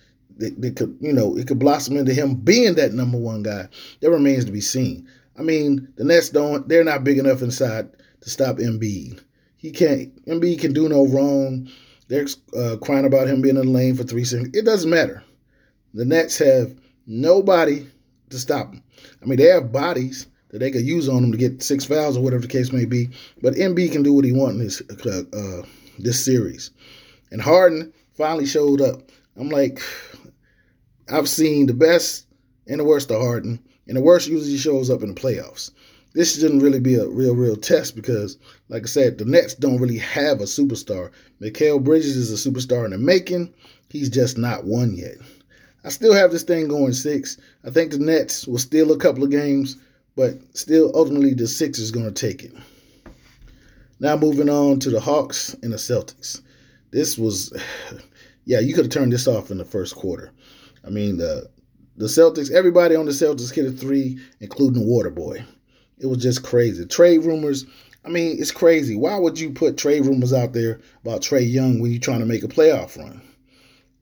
that, 0.42 0.60
that 0.60 0.76
could, 0.76 0.96
you 1.00 1.12
know, 1.12 1.36
it 1.36 1.46
could 1.46 1.58
blossom 1.58 1.96
into 1.96 2.12
him 2.12 2.34
being 2.34 2.74
that 2.74 2.92
number 2.92 3.18
one 3.18 3.42
guy. 3.42 3.68
That 4.00 4.10
remains 4.10 4.44
to 4.44 4.52
be 4.52 4.60
seen. 4.60 5.08
I 5.38 5.42
mean, 5.42 5.88
the 5.96 6.04
Nets 6.04 6.28
don't, 6.28 6.68
they're 6.68 6.84
not 6.84 7.04
big 7.04 7.18
enough 7.18 7.42
inside 7.42 7.88
to 8.20 8.30
stop 8.30 8.56
Embiid. 8.56 9.22
He 9.56 9.70
can't, 9.70 10.14
Embiid 10.26 10.60
can 10.60 10.72
do 10.72 10.88
no 10.88 11.06
wrong. 11.06 11.68
They're 12.08 12.26
uh, 12.56 12.76
crying 12.82 13.06
about 13.06 13.28
him 13.28 13.40
being 13.40 13.56
in 13.56 13.66
the 13.66 13.72
lane 13.72 13.96
for 13.96 14.02
three 14.02 14.24
seconds. 14.24 14.56
It 14.56 14.64
doesn't 14.64 14.90
matter. 14.90 15.22
The 15.94 16.04
Nets 16.04 16.38
have 16.38 16.74
nobody 17.06 17.86
to 18.30 18.38
stop 18.38 18.72
them. 18.72 18.82
I 19.22 19.26
mean, 19.26 19.38
they 19.38 19.46
have 19.46 19.72
bodies 19.72 20.26
that 20.50 20.58
they 20.58 20.70
could 20.70 20.84
use 20.84 21.08
on 21.08 21.24
him 21.24 21.32
to 21.32 21.38
get 21.38 21.62
six 21.62 21.84
fouls 21.84 22.16
or 22.16 22.22
whatever 22.22 22.42
the 22.42 22.48
case 22.48 22.72
may 22.72 22.84
be. 22.84 23.08
But 23.40 23.54
Embiid 23.54 23.92
can 23.92 24.02
do 24.02 24.12
what 24.12 24.24
he 24.24 24.32
wants 24.32 24.80
in 24.80 24.86
this 24.88 25.06
uh, 25.06 25.22
uh, 25.32 25.62
this 25.98 26.22
series. 26.22 26.70
And 27.30 27.40
Harden 27.40 27.92
finally 28.14 28.46
showed 28.46 28.80
up. 28.80 29.10
I'm 29.36 29.48
like, 29.48 29.80
I've 31.08 31.28
seen 31.28 31.66
the 31.66 31.74
best 31.74 32.26
and 32.66 32.80
the 32.80 32.84
worst 32.84 33.10
of 33.10 33.20
Harden, 33.20 33.60
and 33.86 33.96
the 33.96 34.02
worst 34.02 34.28
usually 34.28 34.56
shows 34.56 34.90
up 34.90 35.02
in 35.02 35.14
the 35.14 35.20
playoffs. 35.20 35.70
This 36.14 36.38
shouldn't 36.38 36.62
really 36.62 36.80
be 36.80 36.96
a 36.96 37.06
real, 37.06 37.34
real 37.34 37.56
test 37.56 37.96
because, 37.96 38.36
like 38.68 38.82
I 38.82 38.86
said, 38.86 39.18
the 39.18 39.24
Nets 39.24 39.54
don't 39.54 39.80
really 39.80 39.98
have 39.98 40.40
a 40.40 40.44
superstar. 40.44 41.10
Mikal 41.40 41.82
Bridges 41.82 42.16
is 42.16 42.30
a 42.30 42.50
superstar 42.50 42.84
in 42.84 42.90
the 42.90 42.98
making. 42.98 43.52
He's 43.88 44.10
just 44.10 44.36
not 44.36 44.64
one 44.64 44.94
yet. 44.94 45.16
I 45.84 45.88
still 45.88 46.12
have 46.12 46.30
this 46.30 46.42
thing 46.44 46.68
going 46.68 46.92
six. 46.92 47.38
I 47.64 47.70
think 47.70 47.90
the 47.90 47.98
Nets 47.98 48.46
will 48.46 48.58
steal 48.58 48.92
a 48.92 48.98
couple 48.98 49.24
of 49.24 49.30
games, 49.30 49.76
but 50.14 50.38
still, 50.56 50.92
ultimately, 50.94 51.34
the 51.34 51.48
six 51.48 51.78
is 51.78 51.90
going 51.90 52.06
to 52.06 52.12
take 52.12 52.44
it. 52.44 52.52
Now 53.98 54.16
moving 54.16 54.50
on 54.50 54.80
to 54.80 54.90
the 54.90 55.00
Hawks 55.00 55.54
and 55.62 55.72
the 55.72 55.78
Celtics. 55.78 56.40
This 56.90 57.16
was, 57.16 57.52
yeah, 58.44 58.60
you 58.60 58.74
could 58.74 58.84
have 58.84 58.92
turned 58.92 59.12
this 59.12 59.26
off 59.26 59.50
in 59.50 59.58
the 59.58 59.64
first 59.64 59.96
quarter. 59.96 60.30
I 60.84 60.90
mean, 60.90 61.16
the 61.16 61.48
the 61.96 62.06
Celtics, 62.06 62.50
everybody 62.50 62.96
on 62.96 63.06
the 63.06 63.12
Celtics 63.12 63.54
hit 63.54 63.66
a 63.66 63.70
three, 63.70 64.18
including 64.40 64.80
the 64.80 64.86
Water 64.86 65.10
Boy. 65.10 65.44
It 65.98 66.06
was 66.06 66.22
just 66.22 66.42
crazy. 66.42 66.86
Trade 66.86 67.24
rumors. 67.24 67.66
I 68.04 68.08
mean, 68.08 68.36
it's 68.40 68.50
crazy. 68.50 68.96
Why 68.96 69.16
would 69.16 69.38
you 69.38 69.50
put 69.50 69.76
trade 69.76 70.06
rumors 70.06 70.32
out 70.32 70.52
there 70.52 70.80
about 71.02 71.20
Trae 71.20 71.48
Young 71.48 71.78
when 71.80 71.92
you're 71.92 72.00
trying 72.00 72.20
to 72.20 72.26
make 72.26 72.42
a 72.42 72.48
playoff 72.48 72.98
run? 72.98 73.22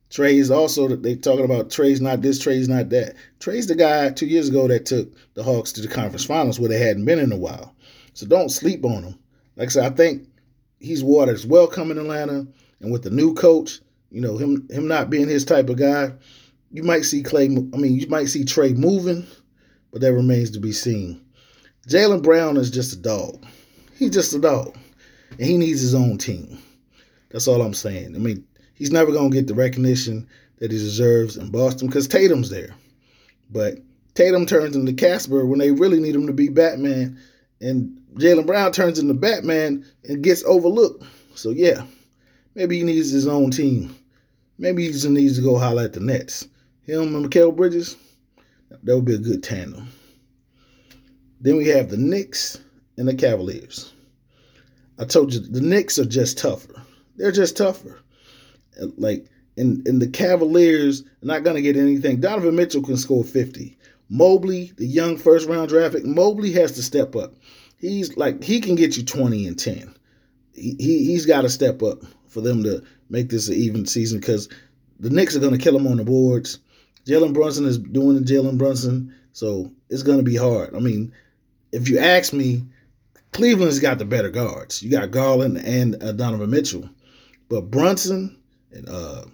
Trae's 0.08 0.50
also 0.50 0.88
they 0.88 1.14
talking 1.14 1.44
about 1.44 1.70
Trae's 1.70 2.00
not 2.00 2.22
this, 2.22 2.42
Trae's 2.42 2.68
not 2.68 2.88
that. 2.90 3.14
Trae's 3.38 3.66
the 3.66 3.74
guy 3.74 4.10
two 4.10 4.26
years 4.26 4.48
ago 4.48 4.66
that 4.68 4.86
took 4.86 5.12
the 5.34 5.42
Hawks 5.42 5.72
to 5.72 5.80
the 5.80 5.88
conference 5.88 6.24
finals 6.24 6.58
where 6.58 6.68
they 6.68 6.78
hadn't 6.78 7.04
been 7.04 7.18
in 7.18 7.32
a 7.32 7.36
while. 7.36 7.74
So 8.14 8.26
don't 8.26 8.48
sleep 8.48 8.84
on 8.84 9.04
him 9.04 9.18
like 9.60 9.68
I 9.68 9.70
said, 9.72 9.92
I 9.92 9.94
think 9.94 10.26
he's 10.78 11.04
Waters 11.04 11.46
welcome 11.46 11.90
in 11.90 11.98
Atlanta, 11.98 12.46
and 12.80 12.90
with 12.90 13.02
the 13.02 13.10
new 13.10 13.34
coach, 13.34 13.80
you 14.10 14.22
know 14.22 14.38
him 14.38 14.66
him 14.70 14.88
not 14.88 15.10
being 15.10 15.28
his 15.28 15.44
type 15.44 15.68
of 15.68 15.76
guy, 15.76 16.12
you 16.70 16.82
might 16.82 17.04
see 17.04 17.22
Clay. 17.22 17.46
I 17.46 17.76
mean, 17.76 17.98
you 17.98 18.06
might 18.08 18.28
see 18.28 18.44
Trae 18.44 18.76
moving, 18.76 19.26
but 19.92 20.00
that 20.00 20.12
remains 20.12 20.50
to 20.52 20.60
be 20.60 20.72
seen. 20.72 21.24
Jaylen 21.88 22.22
Brown 22.22 22.56
is 22.56 22.70
just 22.70 22.92
a 22.92 22.96
dog. 22.96 23.44
He's 23.96 24.10
just 24.10 24.34
a 24.34 24.38
dog, 24.38 24.76
and 25.30 25.40
he 25.40 25.56
needs 25.56 25.80
his 25.80 25.94
own 25.94 26.18
team. 26.18 26.58
That's 27.30 27.48
all 27.48 27.62
I'm 27.62 27.74
saying. 27.74 28.14
I 28.14 28.18
mean, 28.18 28.46
he's 28.74 28.92
never 28.92 29.12
gonna 29.12 29.30
get 29.30 29.46
the 29.46 29.54
recognition 29.54 30.26
that 30.58 30.70
he 30.70 30.78
deserves 30.78 31.36
in 31.36 31.50
Boston 31.50 31.88
because 31.88 32.06
Tatum's 32.06 32.50
there, 32.50 32.74
but 33.50 33.78
Tatum 34.14 34.46
turns 34.46 34.76
into 34.76 34.92
Casper 34.92 35.44
when 35.46 35.58
they 35.58 35.70
really 35.70 36.00
need 36.00 36.14
him 36.14 36.26
to 36.26 36.32
be 36.32 36.48
Batman, 36.48 37.18
and 37.60 38.00
Jaylen 38.14 38.46
Brown 38.46 38.72
turns 38.72 38.98
into 38.98 39.14
Batman 39.14 39.84
and 40.04 40.22
gets 40.22 40.44
overlooked. 40.44 41.04
So 41.34 41.50
yeah, 41.50 41.84
maybe 42.54 42.78
he 42.78 42.84
needs 42.84 43.10
his 43.10 43.26
own 43.26 43.50
team. 43.50 43.94
Maybe 44.58 44.84
he 44.84 44.92
just 44.92 45.08
needs 45.08 45.36
to 45.36 45.42
go 45.42 45.58
holler 45.58 45.84
at 45.84 45.94
the 45.94 46.00
Nets. 46.00 46.46
Him 46.90 47.14
and 47.14 47.30
Mikal 47.30 47.54
Bridges, 47.54 47.96
that 48.82 48.94
would 48.94 49.04
be 49.04 49.14
a 49.14 49.18
good 49.18 49.42
tandem. 49.42 49.88
Then 51.40 51.56
we 51.56 51.68
have 51.68 51.90
the 51.90 51.96
Knicks 51.96 52.58
and 52.96 53.08
the 53.08 53.14
Cavaliers. 53.14 53.92
I 54.98 55.04
told 55.04 55.32
you 55.32 55.40
the 55.40 55.60
Knicks 55.60 55.98
are 55.98 56.04
just 56.04 56.38
tougher. 56.38 56.82
They're 57.16 57.32
just 57.32 57.56
tougher. 57.56 58.00
Like 58.96 59.26
and 59.56 59.86
and 59.86 60.00
the 60.00 60.08
Cavaliers 60.08 61.02
are 61.02 61.26
not 61.26 61.44
gonna 61.44 61.62
get 61.62 61.76
anything. 61.76 62.20
Donovan 62.20 62.56
Mitchell 62.56 62.82
can 62.82 62.96
score 62.96 63.24
50. 63.24 63.78
Mobley, 64.10 64.72
the 64.76 64.86
young 64.86 65.16
first 65.16 65.48
round 65.48 65.68
draft 65.68 65.94
pick, 65.94 66.04
Mobley 66.04 66.52
has 66.52 66.72
to 66.72 66.82
step 66.82 67.16
up 67.16 67.34
he's 67.80 68.16
like 68.16 68.42
he 68.42 68.60
can 68.60 68.76
get 68.76 68.96
you 68.96 69.04
20 69.04 69.46
and 69.46 69.58
10. 69.58 69.94
He, 70.54 70.76
he 70.78 71.04
he's 71.06 71.26
got 71.26 71.42
to 71.42 71.48
step 71.48 71.82
up 71.82 71.98
for 72.28 72.40
them 72.40 72.62
to 72.64 72.82
make 73.08 73.28
this 73.28 73.48
an 73.48 73.54
even 73.54 73.86
season 73.86 74.20
because 74.20 74.48
the 75.00 75.10
Knicks 75.10 75.34
are 75.34 75.40
going 75.40 75.56
to 75.56 75.62
kill 75.62 75.76
him 75.76 75.86
on 75.86 75.96
the 75.96 76.04
boards. 76.04 76.58
Jalen 77.06 77.32
Brunson 77.32 77.64
is 77.64 77.78
doing 77.78 78.16
the 78.16 78.32
Jalen 78.32 78.58
Brunson, 78.58 79.14
so 79.32 79.70
it's 79.88 80.02
going 80.02 80.18
to 80.18 80.24
be 80.24 80.36
hard. 80.36 80.74
I 80.74 80.78
mean, 80.78 81.12
if 81.72 81.88
you 81.88 81.98
ask 81.98 82.32
me, 82.32 82.64
Cleveland's 83.32 83.80
got 83.80 83.98
the 83.98 84.04
better 84.04 84.30
guards. 84.30 84.82
You 84.82 84.90
got 84.90 85.10
Garland 85.10 85.58
and 85.58 86.02
uh, 86.02 86.12
Donovan 86.12 86.50
Mitchell, 86.50 86.88
but 87.48 87.70
Brunson 87.70 88.36
and 88.72 88.88
uh, 88.88 89.24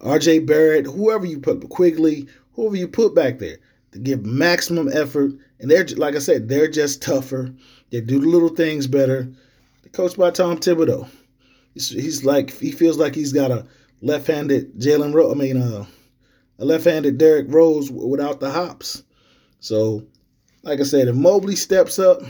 R.J. 0.00 0.40
Barrett, 0.40 0.86
whoever 0.86 1.24
you 1.24 1.40
put, 1.40 1.68
Quickley, 1.68 2.28
whoever 2.52 2.76
you 2.76 2.88
put 2.88 3.14
back 3.14 3.38
there, 3.38 3.58
to 3.92 3.98
give 3.98 4.24
maximum 4.24 4.88
effort. 4.92 5.32
And 5.58 5.70
they're 5.70 5.86
like 5.96 6.14
I 6.14 6.18
said, 6.18 6.48
they're 6.48 6.70
just 6.70 7.02
tougher. 7.02 7.52
They 7.90 8.00
do 8.00 8.20
the 8.20 8.28
little 8.28 8.50
things 8.50 8.86
better. 8.86 9.28
They're 9.82 9.92
coached 9.92 10.18
by 10.18 10.30
Tom 10.30 10.58
Thibodeau. 10.58 11.08
He's, 11.74 11.88
he's 11.90 12.24
like 12.24 12.50
he 12.50 12.72
feels 12.72 12.98
like 12.98 13.14
he's 13.14 13.32
got 13.32 13.50
a 13.50 13.66
left-handed 14.02 14.78
Jalen 14.78 15.14
Rose. 15.14 15.32
I 15.32 15.38
mean, 15.38 15.62
uh, 15.62 15.86
a 16.58 16.64
left-handed 16.64 17.18
Derrick 17.18 17.46
Rose 17.48 17.90
without 17.90 18.40
the 18.40 18.50
hops. 18.50 19.02
So, 19.60 20.06
like 20.62 20.80
I 20.80 20.84
said, 20.84 21.08
if 21.08 21.14
Mobley 21.14 21.56
steps 21.56 21.98
up, 21.98 22.20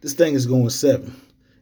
this 0.00 0.14
thing 0.14 0.34
is 0.34 0.46
going 0.46 0.70
seven, 0.70 1.14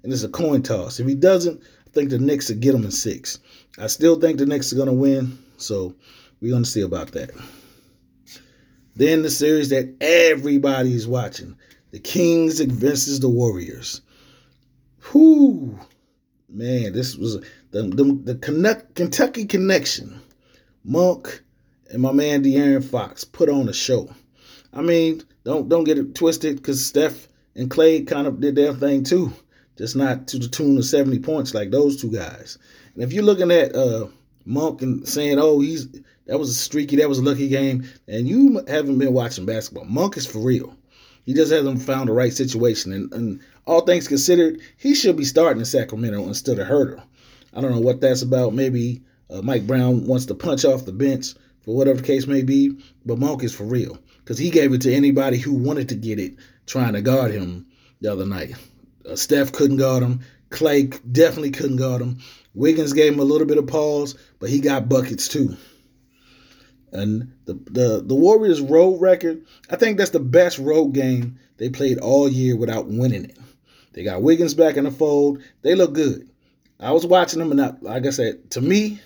and 0.02 0.12
it's 0.12 0.22
a 0.22 0.28
coin 0.28 0.62
toss. 0.62 1.00
If 1.00 1.06
he 1.06 1.14
doesn't, 1.14 1.62
I 1.62 1.90
think 1.90 2.10
the 2.10 2.18
Knicks 2.18 2.48
will 2.48 2.56
get 2.56 2.74
him 2.74 2.84
in 2.84 2.90
six. 2.90 3.38
I 3.78 3.86
still 3.86 4.20
think 4.20 4.38
the 4.38 4.46
Knicks 4.46 4.72
are 4.72 4.76
going 4.76 4.88
to 4.88 4.92
win, 4.94 5.38
so 5.58 5.94
we're 6.40 6.50
going 6.50 6.64
to 6.64 6.68
see 6.70 6.82
about 6.82 7.12
that. 7.12 7.30
Then 8.94 9.22
the 9.22 9.30
series 9.30 9.70
that 9.70 9.94
everybody's 10.00 11.06
watching 11.06 11.56
the 11.92 11.98
Kings 11.98 12.60
versus 12.60 13.20
the 13.20 13.28
Warriors. 13.28 14.00
Whoo, 15.12 15.78
man, 16.48 16.92
this 16.92 17.16
was 17.16 17.44
the 17.70 17.82
the, 17.82 18.34
the 18.34 18.82
Kentucky 18.94 19.46
connection. 19.46 20.20
Monk 20.84 21.42
and 21.92 22.00
my 22.00 22.10
man 22.10 22.42
De'Aaron 22.42 22.82
Fox 22.82 23.22
put 23.22 23.48
on 23.48 23.68
a 23.68 23.72
show. 23.72 24.10
I 24.72 24.80
mean, 24.80 25.22
don't 25.44 25.68
don't 25.68 25.84
get 25.84 25.98
it 25.98 26.14
twisted 26.14 26.56
because 26.56 26.84
Steph 26.84 27.28
and 27.54 27.70
Clay 27.70 28.02
kind 28.02 28.26
of 28.26 28.40
did 28.40 28.56
their 28.56 28.72
thing 28.72 29.04
too, 29.04 29.32
just 29.76 29.94
not 29.94 30.26
to 30.28 30.38
the 30.38 30.48
tune 30.48 30.78
of 30.78 30.84
70 30.86 31.18
points 31.18 31.54
like 31.54 31.70
those 31.70 32.00
two 32.00 32.10
guys. 32.10 32.58
And 32.94 33.04
if 33.04 33.12
you're 33.12 33.22
looking 33.22 33.50
at 33.50 33.76
uh, 33.76 34.06
Monk 34.46 34.80
and 34.80 35.06
saying, 35.06 35.38
"Oh, 35.38 35.60
he's 35.60 35.86
that 36.26 36.38
was 36.38 36.48
a 36.48 36.54
streaky, 36.54 36.96
that 36.96 37.08
was 37.08 37.18
a 37.18 37.24
lucky 37.24 37.48
game," 37.48 37.84
and 38.08 38.26
you 38.26 38.64
haven't 38.66 38.98
been 38.98 39.12
watching 39.12 39.44
basketball, 39.44 39.84
Monk 39.84 40.16
is 40.16 40.26
for 40.26 40.38
real. 40.38 40.74
He 41.24 41.34
just 41.34 41.52
hasn't 41.52 41.82
found 41.82 42.08
the 42.08 42.14
right 42.14 42.32
situation. 42.32 42.92
And, 42.92 43.12
and 43.12 43.40
all 43.64 43.82
things 43.82 44.08
considered, 44.08 44.60
he 44.76 44.94
should 44.94 45.16
be 45.16 45.24
starting 45.24 45.60
in 45.60 45.64
Sacramento 45.64 46.26
instead 46.26 46.58
of 46.58 46.66
Huerter. 46.66 47.00
I 47.54 47.60
don't 47.60 47.70
know 47.70 47.80
what 47.80 48.00
that's 48.00 48.22
about. 48.22 48.54
Maybe 48.54 49.02
uh, 49.30 49.40
Mike 49.42 49.66
Brown 49.66 50.06
wants 50.06 50.26
to 50.26 50.34
punch 50.34 50.64
off 50.64 50.84
the 50.84 50.92
bench 50.92 51.34
for 51.62 51.74
whatever 51.74 52.00
the 52.00 52.06
case 52.06 52.26
may 52.26 52.42
be. 52.42 52.78
But 53.04 53.18
Monk 53.18 53.42
is 53.42 53.54
for 53.54 53.64
real 53.64 53.98
because 54.18 54.38
he 54.38 54.50
gave 54.50 54.72
it 54.72 54.82
to 54.82 54.94
anybody 54.94 55.38
who 55.38 55.52
wanted 55.52 55.88
to 55.90 55.94
get 55.94 56.18
it 56.18 56.34
trying 56.66 56.92
to 56.94 57.02
guard 57.02 57.32
him 57.32 57.66
the 58.00 58.12
other 58.12 58.26
night. 58.26 58.54
Uh, 59.08 59.16
Steph 59.16 59.52
couldn't 59.52 59.78
guard 59.78 60.02
him. 60.02 60.20
Clay 60.50 60.84
definitely 60.84 61.50
couldn't 61.50 61.76
guard 61.76 62.02
him. 62.02 62.18
Wiggins 62.54 62.92
gave 62.92 63.14
him 63.14 63.20
a 63.20 63.24
little 63.24 63.46
bit 63.46 63.58
of 63.58 63.66
pause, 63.66 64.14
but 64.38 64.50
he 64.50 64.60
got 64.60 64.88
buckets 64.88 65.28
too. 65.28 65.56
And 66.92 67.32
the, 67.46 67.54
the, 67.54 68.02
the 68.04 68.14
Warriors' 68.14 68.60
road 68.60 69.00
record, 69.00 69.46
I 69.70 69.76
think 69.76 69.96
that's 69.96 70.10
the 70.10 70.20
best 70.20 70.58
road 70.58 70.88
game 70.88 71.38
they 71.56 71.70
played 71.70 71.98
all 71.98 72.28
year 72.28 72.54
without 72.54 72.86
winning 72.86 73.24
it. 73.24 73.38
They 73.94 74.04
got 74.04 74.22
Wiggins 74.22 74.54
back 74.54 74.76
in 74.76 74.84
the 74.84 74.90
fold. 74.90 75.42
They 75.62 75.74
look 75.74 75.94
good. 75.94 76.28
I 76.78 76.92
was 76.92 77.06
watching 77.06 77.38
them, 77.38 77.50
and 77.50 77.60
I, 77.60 77.72
like 77.80 78.06
I 78.06 78.10
said, 78.10 78.50
to 78.50 78.60
me, 78.60 79.00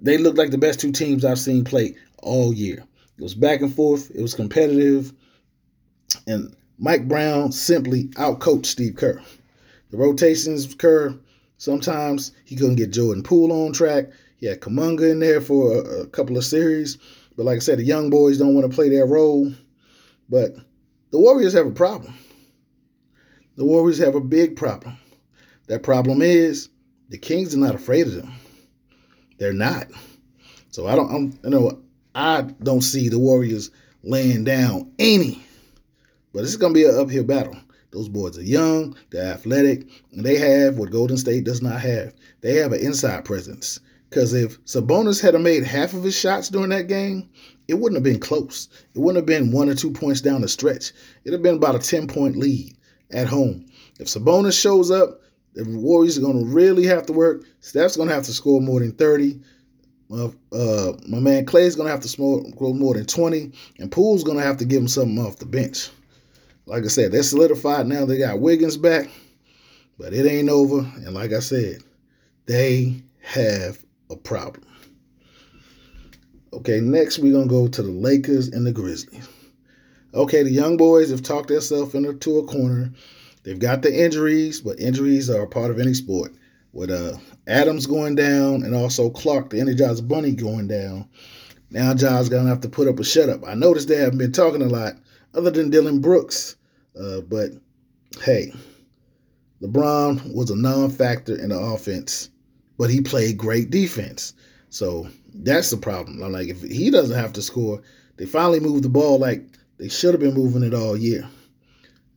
they 0.00 0.18
looked 0.18 0.38
like 0.38 0.50
the 0.50 0.58
best 0.58 0.80
two 0.80 0.92
teams 0.92 1.24
I've 1.24 1.38
seen 1.38 1.64
play 1.64 1.96
all 2.22 2.52
year. 2.52 2.84
It 3.18 3.22
was 3.22 3.34
back 3.34 3.60
and 3.60 3.74
forth. 3.74 4.10
It 4.10 4.22
was 4.22 4.34
competitive, 4.34 5.12
and 6.26 6.54
Mike 6.78 7.06
Brown 7.06 7.52
simply 7.52 8.04
outcoached 8.14 8.66
Steve 8.66 8.96
Kerr. 8.96 9.22
The 9.90 9.96
rotations, 9.96 10.74
Kerr, 10.74 11.16
sometimes 11.58 12.32
he 12.44 12.56
couldn't 12.56 12.76
get 12.76 12.90
Jordan 12.90 13.22
Poole 13.22 13.52
on 13.52 13.72
track. 13.72 14.06
He 14.38 14.46
had 14.46 14.60
Kuminga 14.60 15.10
in 15.10 15.20
there 15.20 15.40
for 15.40 15.72
a, 15.72 16.02
a 16.02 16.06
couple 16.08 16.36
of 16.36 16.44
series. 16.44 16.98
But 17.36 17.46
like 17.46 17.56
I 17.56 17.60
said, 17.60 17.78
the 17.78 17.84
young 17.84 18.10
boys 18.10 18.38
don't 18.38 18.54
want 18.54 18.68
to 18.68 18.74
play 18.74 18.88
their 18.88 19.06
role. 19.06 19.52
But 20.28 20.56
the 21.10 21.18
Warriors 21.18 21.52
have 21.52 21.66
a 21.66 21.70
problem. 21.70 22.14
The 23.56 23.64
Warriors 23.64 23.98
have 23.98 24.14
a 24.14 24.20
big 24.20 24.56
problem. 24.56 24.96
That 25.68 25.82
problem 25.82 26.20
is 26.22 26.68
the 27.08 27.18
Kings 27.18 27.54
are 27.54 27.58
not 27.58 27.74
afraid 27.74 28.08
of 28.08 28.14
them. 28.14 28.32
They're 29.44 29.52
not. 29.52 29.88
So 30.70 30.86
I 30.86 30.96
don't. 30.96 31.14
I'm, 31.14 31.38
you 31.44 31.50
know, 31.50 31.78
I 32.14 32.46
don't 32.62 32.80
see 32.80 33.10
the 33.10 33.18
Warriors 33.18 33.70
laying 34.02 34.44
down 34.44 34.90
any. 34.98 35.44
But 36.32 36.44
it's 36.44 36.56
going 36.56 36.72
to 36.72 36.80
be 36.80 36.86
an 36.86 36.98
uphill 36.98 37.24
battle. 37.24 37.54
Those 37.90 38.08
boys 38.08 38.38
are 38.38 38.42
young, 38.42 38.96
they're 39.10 39.34
athletic, 39.34 39.86
and 40.12 40.24
they 40.24 40.38
have 40.38 40.78
what 40.78 40.92
Golden 40.92 41.18
State 41.18 41.44
does 41.44 41.60
not 41.60 41.82
have. 41.82 42.14
They 42.40 42.54
have 42.54 42.72
an 42.72 42.80
inside 42.80 43.26
presence. 43.26 43.80
Because 44.08 44.32
if 44.32 44.64
Sabonis 44.64 45.20
had 45.20 45.38
made 45.38 45.62
half 45.62 45.92
of 45.92 46.04
his 46.04 46.18
shots 46.18 46.48
during 46.48 46.70
that 46.70 46.88
game, 46.88 47.28
it 47.68 47.74
wouldn't 47.74 47.98
have 47.98 48.02
been 48.02 48.20
close. 48.20 48.68
It 48.94 48.98
wouldn't 48.98 49.18
have 49.18 49.26
been 49.26 49.52
one 49.52 49.68
or 49.68 49.74
two 49.74 49.90
points 49.90 50.22
down 50.22 50.40
the 50.40 50.48
stretch. 50.48 50.94
It'd 51.24 51.34
have 51.34 51.42
been 51.42 51.56
about 51.56 51.76
a 51.76 51.80
10 51.80 52.06
point 52.06 52.36
lead 52.36 52.78
at 53.10 53.26
home. 53.26 53.66
If 54.00 54.06
Sabonis 54.06 54.58
shows 54.58 54.90
up, 54.90 55.20
the 55.54 55.64
Warriors 55.78 56.18
are 56.18 56.22
going 56.22 56.38
to 56.38 56.52
really 56.52 56.86
have 56.86 57.06
to 57.06 57.12
work. 57.12 57.44
Steph's 57.60 57.96
going 57.96 58.08
to 58.08 58.14
have 58.14 58.24
to 58.24 58.32
score 58.32 58.60
more 58.60 58.80
than 58.80 58.92
30. 58.92 59.40
Uh, 60.12 60.92
my 61.08 61.18
man 61.18 61.44
Clay's 61.46 61.76
going 61.76 61.86
to 61.86 61.92
have 61.92 62.02
to 62.02 62.08
score 62.08 62.42
more 62.58 62.94
than 62.94 63.06
20. 63.06 63.52
And 63.78 63.90
Poole's 63.90 64.24
going 64.24 64.38
to 64.38 64.44
have 64.44 64.56
to 64.58 64.64
give 64.64 64.82
him 64.82 64.88
something 64.88 65.18
off 65.18 65.38
the 65.38 65.46
bench. 65.46 65.90
Like 66.66 66.84
I 66.84 66.88
said, 66.88 67.12
they're 67.12 67.22
solidified 67.22 67.86
now. 67.86 68.04
They 68.04 68.18
got 68.18 68.40
Wiggins 68.40 68.76
back, 68.76 69.08
but 69.98 70.12
it 70.12 70.26
ain't 70.26 70.48
over. 70.48 70.78
And 70.78 71.14
like 71.14 71.32
I 71.32 71.40
said, 71.40 71.82
they 72.46 73.02
have 73.20 73.84
a 74.10 74.16
problem. 74.16 74.66
Okay, 76.52 76.80
next 76.80 77.18
we're 77.18 77.32
gonna 77.32 77.46
go 77.46 77.66
to 77.66 77.82
the 77.82 77.90
Lakers 77.90 78.48
and 78.48 78.66
the 78.66 78.72
Grizzlies. 78.72 79.28
Okay, 80.14 80.44
the 80.44 80.50
young 80.50 80.76
boys 80.76 81.10
have 81.10 81.22
talked 81.22 81.48
themselves 81.48 81.94
into 81.94 82.38
a 82.38 82.46
corner. 82.46 82.92
They've 83.44 83.58
got 83.58 83.82
the 83.82 84.04
injuries, 84.04 84.60
but 84.60 84.80
injuries 84.80 85.30
are 85.30 85.46
part 85.46 85.70
of 85.70 85.78
any 85.78 85.94
sport. 85.94 86.32
With 86.72 86.90
uh, 86.90 87.18
Adams 87.46 87.86
going 87.86 88.16
down 88.16 88.64
and 88.64 88.74
also 88.74 89.08
Clarke, 89.08 89.50
the 89.50 89.58
Energizer 89.58 90.06
Bunny, 90.06 90.32
going 90.32 90.66
down, 90.66 91.08
now 91.70 91.94
Ja's 91.94 92.28
gonna 92.28 92.48
have 92.48 92.62
to 92.62 92.68
put 92.68 92.88
up 92.88 92.98
a 92.98 93.04
shut 93.04 93.28
up. 93.28 93.46
I 93.46 93.54
noticed 93.54 93.86
they 93.86 93.96
haven't 93.96 94.18
been 94.18 94.32
talking 94.32 94.62
a 94.62 94.66
lot, 94.66 94.94
other 95.34 95.52
than 95.52 95.70
Dillon 95.70 96.00
Brooks. 96.00 96.56
Uh, 97.00 97.20
but 97.20 97.50
hey, 98.22 98.52
LeBron 99.62 100.34
was 100.34 100.50
a 100.50 100.56
non-factor 100.56 101.36
in 101.36 101.50
the 101.50 101.58
offense 101.58 102.30
but 102.78 102.90
he 102.90 103.00
played 103.00 103.38
great 103.38 103.70
defense. 103.70 104.34
So 104.70 105.08
that's 105.32 105.70
the 105.70 105.76
problem. 105.76 106.22
I'm 106.22 106.32
like, 106.32 106.48
if 106.48 106.62
he 106.62 106.90
doesn't 106.90 107.16
have 107.16 107.32
to 107.34 107.42
score, 107.42 107.82
they 108.16 108.26
finally 108.26 108.60
moved 108.60 108.84
the 108.84 108.88
ball 108.88 109.18
like 109.18 109.44
they 109.78 109.88
should 109.88 110.14
have 110.14 110.20
been 110.20 110.34
moving 110.34 110.62
it 110.62 110.74
all 110.74 110.96
year. 110.96 111.28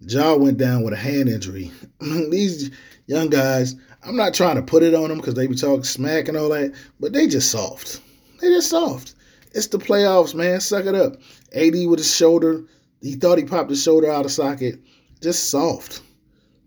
Ja 0.02 0.36
went 0.36 0.58
down 0.58 0.84
with 0.84 0.94
a 0.94 0.98
hand 0.98 1.28
injury. 1.28 1.72
These 2.00 2.72
young 3.08 3.30
guys, 3.30 3.76
I'm 4.04 4.16
not 4.16 4.34
trying 4.34 4.56
to 4.56 4.62
put 4.62 4.84
it 4.84 4.94
on 4.94 5.10
them 5.10 5.18
because 5.18 5.34
they 5.34 5.48
be 5.48 5.56
talking 5.56 5.84
smack 5.84 6.28
and 6.28 6.38
all 6.38 6.50
that, 6.50 6.74
but 7.00 7.14
they 7.14 7.28
just 7.28 7.50
soft. 7.52 8.02
They 8.40 8.50
just 8.50 8.70
soft. 8.70 9.16
It's 9.54 9.68
the 9.68 9.80
playoffs, 9.80 10.36
man. 10.36 10.60
Suck 10.60 10.86
it 10.86 10.96
up. 10.96 11.14
AD 11.54 11.74
with 11.88 12.00
his 12.00 12.16
shoulder, 12.16 12.64
he 13.02 13.16
thought 13.16 13.38
he 13.40 13.44
popped 13.44 13.70
his 13.70 13.82
shoulder 13.82 14.12
out 14.12 14.26
of 14.26 14.32
socket. 14.32 14.80
Just 15.22 15.50
soft. 15.50 16.02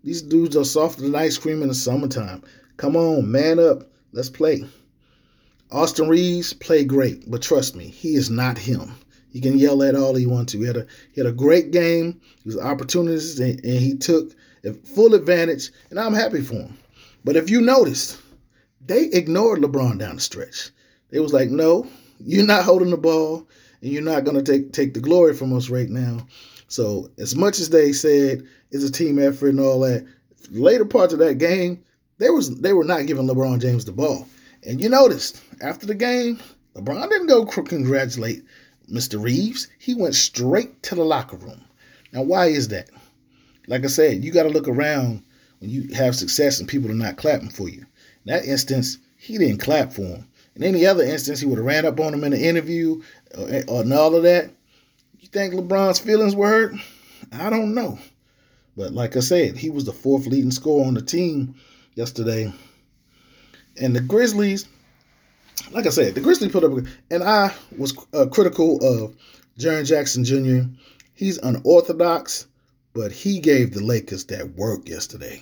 These 0.03 0.23
dudes 0.23 0.57
are 0.57 0.65
softer 0.65 1.03
than 1.03 1.15
ice 1.15 1.37
cream 1.37 1.61
in 1.61 1.69
the 1.69 1.73
summertime. 1.73 2.43
Come 2.77 2.95
on, 2.95 3.31
man 3.31 3.59
up. 3.59 3.89
Let's 4.11 4.29
play. 4.29 4.65
Austin 5.71 6.09
Reaves 6.09 6.51
played 6.51 6.89
great, 6.89 7.29
but 7.29 7.41
trust 7.41 7.77
me, 7.77 7.87
he 7.87 8.15
is 8.15 8.29
not 8.29 8.57
him. 8.57 8.91
He 9.31 9.39
can 9.39 9.57
yell 9.57 9.81
at 9.83 9.95
all 9.95 10.13
he 10.13 10.25
wants 10.25 10.51
to. 10.51 10.59
He 10.59 10.67
had 10.67 10.77
a 10.77 10.85
he 11.13 11.21
had 11.21 11.27
a 11.27 11.33
great 11.33 11.71
game. 11.71 12.19
He 12.43 12.49
was 12.49 12.57
opportunities 12.57 13.39
and, 13.39 13.63
and 13.63 13.79
he 13.79 13.95
took 13.95 14.33
full 14.83 15.15
advantage, 15.15 15.71
and 15.89 15.99
I'm 15.99 16.13
happy 16.13 16.41
for 16.41 16.55
him. 16.55 16.77
But 17.23 17.35
if 17.35 17.49
you 17.49 17.61
noticed, 17.61 18.19
they 18.85 19.05
ignored 19.05 19.59
LeBron 19.59 19.99
down 19.99 20.15
the 20.15 20.21
stretch. 20.21 20.71
They 21.09 21.19
was 21.19 21.33
like, 21.33 21.49
"No, 21.49 21.87
you're 22.19 22.45
not 22.45 22.65
holding 22.65 22.89
the 22.89 22.97
ball, 22.97 23.47
and 23.81 23.91
you're 23.91 24.01
not 24.01 24.25
to 24.25 24.43
take 24.43 24.73
take 24.73 24.93
the 24.93 24.99
glory 24.99 25.33
from 25.33 25.53
us 25.53 25.69
right 25.69 25.89
now." 25.89 26.25
So, 26.67 27.09
as 27.17 27.35
much 27.35 27.59
as 27.59 27.69
they 27.69 27.91
said 27.91 28.43
it's 28.71 28.83
a 28.85 28.91
team 28.91 29.19
effort 29.19 29.49
and 29.49 29.59
all 29.59 29.81
that, 29.81 30.05
later 30.51 30.85
parts 30.85 31.13
of 31.13 31.19
that 31.19 31.37
game, 31.37 31.83
they 32.17 32.29
was 32.29 32.59
they 32.59 32.73
were 32.73 32.83
not 32.83 33.05
giving 33.07 33.27
LeBron 33.27 33.61
James 33.61 33.85
the 33.85 33.91
ball. 33.91 34.27
And 34.63 34.79
you 34.79 34.89
noticed 34.89 35.41
after 35.61 35.85
the 35.85 35.95
game, 35.95 36.39
LeBron 36.75 37.09
didn't 37.09 37.27
go 37.27 37.45
congratulate 37.45 38.43
Mr. 38.91 39.21
Reaves. 39.21 39.67
He 39.79 39.95
went 39.95 40.15
straight 40.15 40.83
to 40.83 40.95
the 40.95 41.05
locker 41.05 41.37
room. 41.37 41.63
Now, 42.11 42.23
why 42.23 42.47
is 42.47 42.67
that? 42.69 42.89
Like 43.67 43.83
I 43.83 43.87
said, 43.87 44.23
you 44.23 44.31
got 44.31 44.43
to 44.43 44.49
look 44.49 44.67
around 44.67 45.23
when 45.59 45.69
you 45.69 45.93
have 45.93 46.15
success 46.15 46.59
and 46.59 46.67
people 46.67 46.91
are 46.91 46.95
not 46.95 47.17
clapping 47.17 47.49
for 47.49 47.69
you. 47.69 47.85
In 48.25 48.33
that 48.33 48.45
instance, 48.45 48.97
he 49.17 49.37
didn't 49.37 49.59
clap 49.61 49.93
for 49.93 50.01
him. 50.01 50.27
In 50.55 50.63
any 50.63 50.85
other 50.85 51.03
instance, 51.03 51.39
he 51.39 51.45
would 51.45 51.57
have 51.57 51.65
ran 51.65 51.85
up 51.85 51.99
on 51.99 52.13
him 52.13 52.23
in 52.23 52.33
an 52.33 52.39
interview 52.39 53.01
or, 53.37 53.47
uh, 53.47 53.61
or 53.67 53.93
all 53.93 54.15
of 54.15 54.23
that. 54.23 54.51
You 55.19 55.27
think 55.29 55.53
LeBron's 55.53 55.99
feelings 55.99 56.35
were 56.35 56.47
hurt? 56.47 56.75
I 57.31 57.49
don't 57.49 57.73
know. 57.73 57.99
But 58.75 58.93
like 58.93 59.15
I 59.15 59.19
said, 59.19 59.57
he 59.57 59.69
was 59.69 59.85
the 59.85 59.93
fourth 59.93 60.25
leading 60.25 60.51
scorer 60.51 60.85
on 60.85 60.95
the 60.95 61.01
team 61.01 61.55
yesterday. 61.95 62.53
And 63.79 63.95
the 63.95 64.01
Grizzlies, 64.01 64.67
like 65.71 65.85
I 65.85 65.89
said, 65.89 66.15
the 66.15 66.21
Grizzlies 66.21 66.51
put 66.51 66.63
up, 66.63 66.71
and 67.09 67.23
I 67.23 67.53
was 67.77 67.97
uh, 68.13 68.25
critical 68.27 68.83
of 68.83 69.15
Jaren 69.57 69.85
Jackson 69.85 70.23
Jr. 70.23 70.69
He's 71.13 71.37
unorthodox, 71.37 72.47
but 72.93 73.11
he 73.11 73.39
gave 73.39 73.73
the 73.73 73.83
Lakers 73.83 74.25
that 74.25 74.55
work 74.55 74.87
yesterday. 74.89 75.41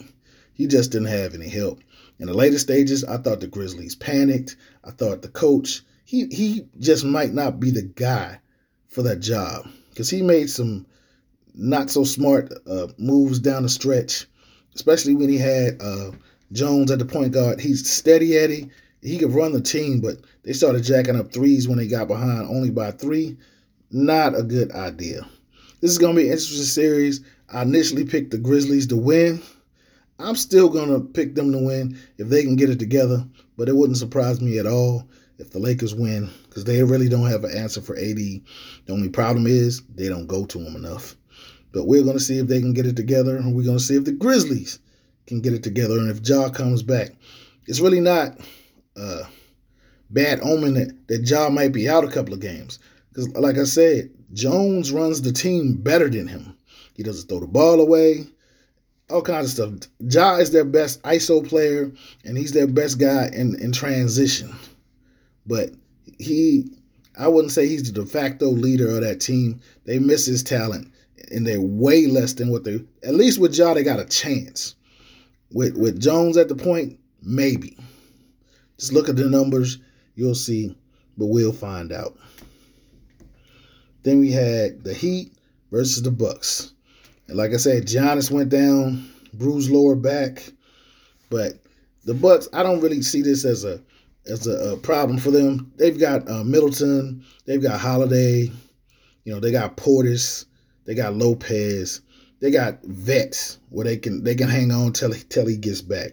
He 0.53 0.67
just 0.67 0.91
didn't 0.91 1.07
have 1.07 1.33
any 1.33 1.47
help. 1.47 1.79
In 2.19 2.27
the 2.27 2.33
later 2.33 2.59
stages, 2.59 3.03
I 3.03 3.17
thought 3.17 3.39
the 3.39 3.47
Grizzlies 3.47 3.95
panicked. 3.95 4.57
I 4.83 4.91
thought 4.91 5.21
the 5.21 5.29
coach, 5.29 5.83
he 6.03 6.25
he 6.27 6.67
just 6.79 7.05
might 7.05 7.33
not 7.33 7.59
be 7.59 7.71
the 7.71 7.83
guy 7.83 8.39
for 8.87 9.03
that 9.03 9.21
job 9.21 9.67
because 9.89 10.09
he 10.09 10.21
made 10.21 10.49
some 10.49 10.85
not 11.55 11.89
so 11.89 12.03
smart 12.03 12.51
uh, 12.69 12.87
moves 12.97 13.39
down 13.39 13.63
the 13.63 13.69
stretch, 13.69 14.25
especially 14.75 15.13
when 15.13 15.29
he 15.29 15.37
had 15.37 15.81
uh, 15.81 16.11
Jones 16.51 16.91
at 16.91 16.99
the 16.99 17.05
point 17.05 17.31
guard. 17.31 17.59
He's 17.61 17.89
steady 17.89 18.37
Eddie. 18.37 18.69
He 19.01 19.17
could 19.17 19.33
run 19.33 19.53
the 19.53 19.61
team, 19.61 20.01
but 20.01 20.17
they 20.43 20.53
started 20.53 20.83
jacking 20.83 21.15
up 21.15 21.31
threes 21.31 21.67
when 21.67 21.77
they 21.77 21.87
got 21.87 22.07
behind 22.07 22.47
only 22.49 22.69
by 22.69 22.91
three. 22.91 23.37
Not 23.91 24.37
a 24.37 24.43
good 24.43 24.71
idea. 24.71 25.27
This 25.81 25.91
is 25.91 25.97
going 25.97 26.15
to 26.15 26.21
be 26.21 26.27
an 26.27 26.33
interesting 26.33 26.63
series. 26.63 27.21
I 27.51 27.61
initially 27.61 28.05
picked 28.05 28.31
the 28.31 28.37
Grizzlies 28.37 28.87
to 28.87 28.97
win. 28.97 29.41
I'm 30.19 30.35
still 30.35 30.67
going 30.67 30.89
to 30.89 30.99
pick 30.99 31.35
them 31.35 31.51
to 31.53 31.57
win 31.57 31.97
if 32.17 32.27
they 32.27 32.43
can 32.43 32.57
get 32.57 32.69
it 32.69 32.79
together, 32.79 33.25
but 33.57 33.69
it 33.69 33.75
wouldn't 33.75 33.97
surprise 33.97 34.41
me 34.41 34.59
at 34.59 34.67
all 34.67 35.07
if 35.37 35.51
the 35.51 35.59
Lakers 35.59 35.95
win 35.95 36.29
because 36.49 36.65
they 36.65 36.83
really 36.83 37.07
don't 37.07 37.29
have 37.29 37.45
an 37.45 37.57
answer 37.57 37.81
for 37.81 37.95
AD. 37.95 38.17
The 38.17 38.41
only 38.89 39.07
problem 39.07 39.47
is 39.47 39.81
they 39.95 40.09
don't 40.09 40.27
go 40.27 40.45
to 40.45 40.59
him 40.59 40.75
enough. 40.75 41.15
But 41.71 41.87
we're 41.87 42.03
going 42.03 42.17
to 42.17 42.23
see 42.23 42.39
if 42.39 42.47
they 42.47 42.59
can 42.59 42.73
get 42.73 42.87
it 42.87 42.95
together, 42.95 43.37
and 43.37 43.55
we're 43.55 43.63
going 43.63 43.77
to 43.77 43.83
see 43.83 43.95
if 43.95 44.03
the 44.03 44.11
Grizzlies 44.11 44.79
can 45.27 45.39
get 45.39 45.53
it 45.53 45.63
together. 45.63 45.97
And 45.97 46.09
if 46.09 46.27
Ja 46.27 46.49
comes 46.49 46.83
back, 46.83 47.11
it's 47.67 47.79
really 47.79 48.01
not 48.01 48.37
a 48.99 49.27
bad 50.09 50.39
omen 50.41 50.73
that, 50.75 51.07
that 51.07 51.29
Ja 51.29 51.49
might 51.49 51.71
be 51.71 51.87
out 51.87 52.03
a 52.03 52.11
couple 52.11 52.33
of 52.33 52.39
games. 52.39 52.79
Because, 53.09 53.29
like 53.35 53.57
I 53.57 53.63
said, 53.63 54.09
Jones 54.33 54.91
runs 54.91 55.21
the 55.21 55.31
team 55.31 55.75
better 55.75 56.09
than 56.09 56.27
him. 56.27 56.55
He 56.93 57.03
doesn't 57.03 57.27
throw 57.27 57.39
the 57.39 57.47
ball 57.47 57.79
away, 57.79 58.27
all 59.09 59.21
kinds 59.21 59.47
of 59.47 59.51
stuff. 59.51 59.89
Ja 60.11 60.37
is 60.37 60.51
their 60.51 60.65
best 60.65 61.01
ISO 61.03 61.47
player, 61.47 61.91
and 62.25 62.37
he's 62.37 62.51
their 62.51 62.67
best 62.67 62.99
guy 62.99 63.29
in, 63.33 63.59
in 63.61 63.71
transition. 63.71 64.53
But 65.45 65.71
he, 66.19 66.69
I 67.17 67.27
wouldn't 67.27 67.53
say 67.53 67.67
he's 67.67 67.91
the 67.91 68.03
de 68.03 68.05
facto 68.05 68.47
leader 68.49 68.89
of 68.89 69.01
that 69.01 69.19
team. 69.21 69.61
They 69.85 69.99
miss 69.99 70.25
his 70.25 70.43
talent, 70.43 70.91
and 71.31 71.45
they're 71.47 71.61
way 71.61 72.07
less 72.07 72.33
than 72.33 72.49
what 72.49 72.63
they. 72.63 72.83
At 73.03 73.15
least 73.15 73.39
with 73.39 73.57
Ja, 73.57 73.73
they 73.73 73.83
got 73.83 73.99
a 73.99 74.05
chance. 74.05 74.75
With 75.51 75.75
with 75.75 75.99
Jones 75.99 76.37
at 76.37 76.47
the 76.47 76.55
point, 76.55 76.99
maybe. 77.23 77.77
Just 78.79 78.93
look 78.93 79.09
at 79.09 79.17
the 79.17 79.29
numbers, 79.29 79.77
you'll 80.15 80.35
see, 80.35 80.75
but 81.17 81.25
we'll 81.27 81.51
find 81.51 81.91
out. 81.91 82.17
Then 84.03 84.19
we 84.19 84.31
had 84.31 84.83
the 84.83 84.93
Heat 84.93 85.33
versus 85.69 86.01
the 86.01 86.11
Bucks. 86.11 86.73
And 87.27 87.37
like 87.37 87.53
I 87.53 87.57
said, 87.57 87.85
Giannis 87.85 88.31
went 88.31 88.49
down, 88.49 89.09
bruised 89.33 89.69
lower 89.69 89.95
back, 89.95 90.51
but 91.29 91.59
the 92.05 92.13
Bucks, 92.13 92.47
I 92.53 92.63
don't 92.63 92.79
really 92.79 93.01
see 93.01 93.21
this 93.21 93.45
as 93.45 93.65
a 93.65 93.81
as 94.25 94.47
a, 94.47 94.73
a 94.73 94.77
problem 94.77 95.17
for 95.17 95.31
them. 95.31 95.71
They've 95.75 95.99
got 95.99 96.29
uh, 96.29 96.43
Middleton, 96.43 97.25
they've 97.45 97.61
got 97.61 97.79
Holiday, 97.79 98.51
you 99.25 99.33
know, 99.33 99.39
they 99.39 99.51
got 99.51 99.75
Portis, 99.75 100.45
they 100.85 100.95
got 100.95 101.15
Lopez, 101.15 102.01
they 102.39 102.51
got 102.51 102.83
vets 102.83 103.57
where 103.69 103.85
they 103.85 103.97
can 103.97 104.23
they 104.23 104.35
can 104.35 104.49
hang 104.49 104.71
on 104.71 104.93
till 104.93 105.13
till 105.29 105.47
he 105.47 105.57
gets 105.57 105.81
back. 105.81 106.11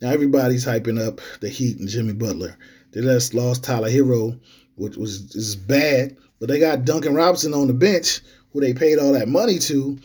Now 0.00 0.10
everybody's 0.10 0.64
hyping 0.64 1.00
up 1.00 1.20
the 1.40 1.48
Heat 1.48 1.78
and 1.78 1.88
Jimmy 1.88 2.12
Butler. 2.12 2.56
They 2.92 3.00
just 3.00 3.34
lost 3.34 3.64
Tyler 3.64 3.90
Herro, 3.90 4.38
which 4.76 4.96
was 4.96 5.34
is 5.34 5.56
bad, 5.56 6.16
but 6.38 6.48
they 6.48 6.60
got 6.60 6.84
Duncan 6.84 7.14
Robinson 7.14 7.54
on 7.54 7.66
the 7.66 7.74
bench, 7.74 8.20
who 8.52 8.60
they 8.60 8.74
paid 8.74 8.98
all 8.98 9.12
that 9.12 9.28
money 9.28 9.58
to. 9.60 9.98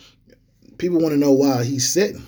People 0.78 1.00
want 1.00 1.12
to 1.12 1.18
know 1.18 1.32
why 1.32 1.62
he's 1.64 1.88
sitting. 1.88 2.26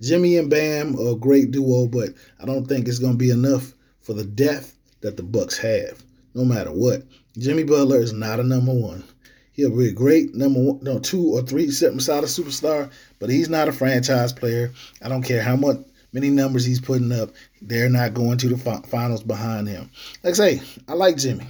Jimmy 0.00 0.36
and 0.36 0.50
Bam 0.50 0.98
are 0.98 1.12
a 1.12 1.16
great 1.16 1.50
duo, 1.50 1.86
but 1.86 2.10
I 2.40 2.44
don't 2.44 2.66
think 2.66 2.88
it's 2.88 2.98
going 2.98 3.12
to 3.12 3.18
be 3.18 3.30
enough 3.30 3.72
for 4.00 4.14
the 4.14 4.24
depth 4.24 4.76
that 5.00 5.16
the 5.16 5.22
Bucks 5.22 5.58
have. 5.58 6.02
No 6.34 6.44
matter 6.44 6.72
what, 6.72 7.02
Jimmy 7.38 7.64
Butler 7.64 8.00
is 8.00 8.12
not 8.12 8.40
a 8.40 8.44
number 8.44 8.72
one. 8.72 9.04
He'll 9.52 9.76
be 9.76 9.88
a 9.88 9.92
great 9.92 10.34
number 10.34 10.60
one, 10.60 10.80
no, 10.82 10.98
two 10.98 11.34
or 11.34 11.42
three 11.42 11.70
sitting 11.70 11.98
beside 11.98 12.24
a 12.24 12.26
superstar, 12.26 12.90
but 13.18 13.28
he's 13.28 13.50
not 13.50 13.68
a 13.68 13.72
franchise 13.72 14.32
player. 14.32 14.72
I 15.02 15.08
don't 15.08 15.22
care 15.22 15.42
how 15.42 15.56
much 15.56 15.78
many 16.12 16.30
numbers 16.30 16.64
he's 16.64 16.80
putting 16.80 17.12
up. 17.12 17.30
They're 17.60 17.90
not 17.90 18.14
going 18.14 18.38
to 18.38 18.48
the 18.48 18.82
finals 18.88 19.22
behind 19.22 19.68
him. 19.68 19.90
Like 20.22 20.32
I 20.32 20.36
say, 20.36 20.62
I 20.88 20.94
like 20.94 21.16
Jimmy. 21.16 21.46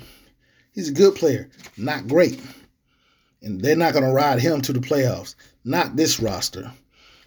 He's 0.73 0.89
a 0.89 0.95
good 0.95 1.15
player, 1.15 1.49
not 1.77 2.09
great. 2.09 2.41
And 3.43 3.61
they're 3.61 3.77
not 3.77 3.93
going 3.93 4.05
to 4.05 4.13
ride 4.13 4.41
him 4.41 4.63
to 4.63 4.73
the 4.73 4.81
playoffs. 4.81 5.35
Not 5.65 5.97
this 5.97 6.21
roster. 6.21 6.73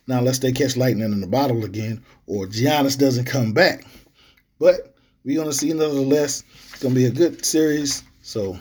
Now, 0.07 0.19
unless 0.19 0.39
they 0.39 0.51
catch 0.51 0.77
lightning 0.77 1.11
in 1.11 1.21
the 1.21 1.27
bottle 1.27 1.65
again 1.65 2.03
or 2.27 2.47
Giannis 2.47 2.97
doesn't 2.97 3.25
come 3.25 3.53
back. 3.53 3.85
But 4.59 4.95
we're 5.23 5.35
going 5.35 5.49
to 5.49 5.53
see 5.53 5.73
nonetheless. 5.73 6.43
It's 6.71 6.81
going 6.81 6.93
to 6.93 6.99
be 6.99 7.05
a 7.05 7.11
good 7.11 7.45
series. 7.45 8.03
So 8.21 8.57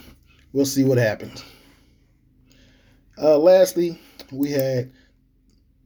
we'll 0.53 0.67
see 0.67 0.85
what 0.85 0.99
happens. 0.99 1.45
Uh, 3.21 3.39
lastly, 3.39 3.99
we 4.33 4.51
had, 4.51 4.91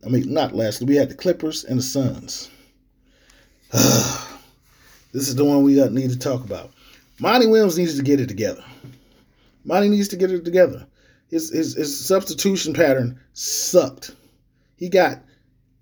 I 0.05 0.09
mean, 0.09 0.33
not 0.33 0.55
lastly, 0.55 0.87
we 0.87 0.97
had 0.97 1.11
the 1.11 1.15
Clippers 1.15 1.65
and 1.65 1.79
the 1.79 1.83
Suns. 1.83 2.51
this 3.73 5.29
is 5.29 5.35
the 5.35 5.45
one 5.45 5.63
we 5.63 5.75
need 5.91 6.11
to 6.11 6.19
talk 6.19 6.45
about. 6.45 6.73
Monty 7.21 7.47
Williams 7.47 7.77
needs 7.77 7.97
to 7.97 8.03
get 8.03 8.21
it 8.21 8.29
together. 8.29 8.65
Monty 9.65 9.89
needs 9.89 10.09
to 10.09 10.17
get 10.17 10.31
it 10.31 10.45
together. 10.45 10.87
His, 11.29 11.51
his, 11.51 11.75
his 11.75 12.07
substitution 12.07 12.73
pattern 12.73 13.21
sucked. 13.35 14.15
He 14.77 14.89
got 14.89 15.23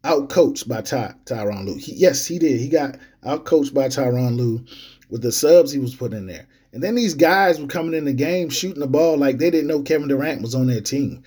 outcoached 0.02 0.66
by 0.66 0.80
Ty, 0.80 1.14
Tyronn 1.24 1.66
Lue. 1.66 1.76
He, 1.76 1.94
yes, 1.94 2.26
he 2.26 2.38
did. 2.38 2.58
He 2.58 2.68
got 2.68 2.98
outcoached 3.24 3.74
by 3.74 3.88
Tyronn 3.88 4.36
Lue 4.36 4.64
with 5.10 5.22
the 5.22 5.30
subs 5.30 5.70
he 5.70 5.78
was 5.78 5.94
putting 5.94 6.18
in 6.18 6.26
there. 6.26 6.46
And 6.76 6.82
then 6.82 6.94
these 6.94 7.14
guys 7.14 7.58
were 7.58 7.68
coming 7.68 7.94
in 7.94 8.04
the 8.04 8.12
game 8.12 8.50
shooting 8.50 8.80
the 8.80 8.86
ball 8.86 9.16
like 9.16 9.38
they 9.38 9.48
didn't 9.48 9.66
know 9.66 9.80
Kevin 9.80 10.08
Durant 10.08 10.42
was 10.42 10.54
on 10.54 10.66
their 10.66 10.82
team. 10.82 11.22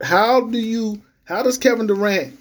How 0.00 0.42
do 0.42 0.58
you 0.58 1.02
how 1.24 1.42
does 1.42 1.58
Kevin 1.58 1.88
Durant 1.88 2.38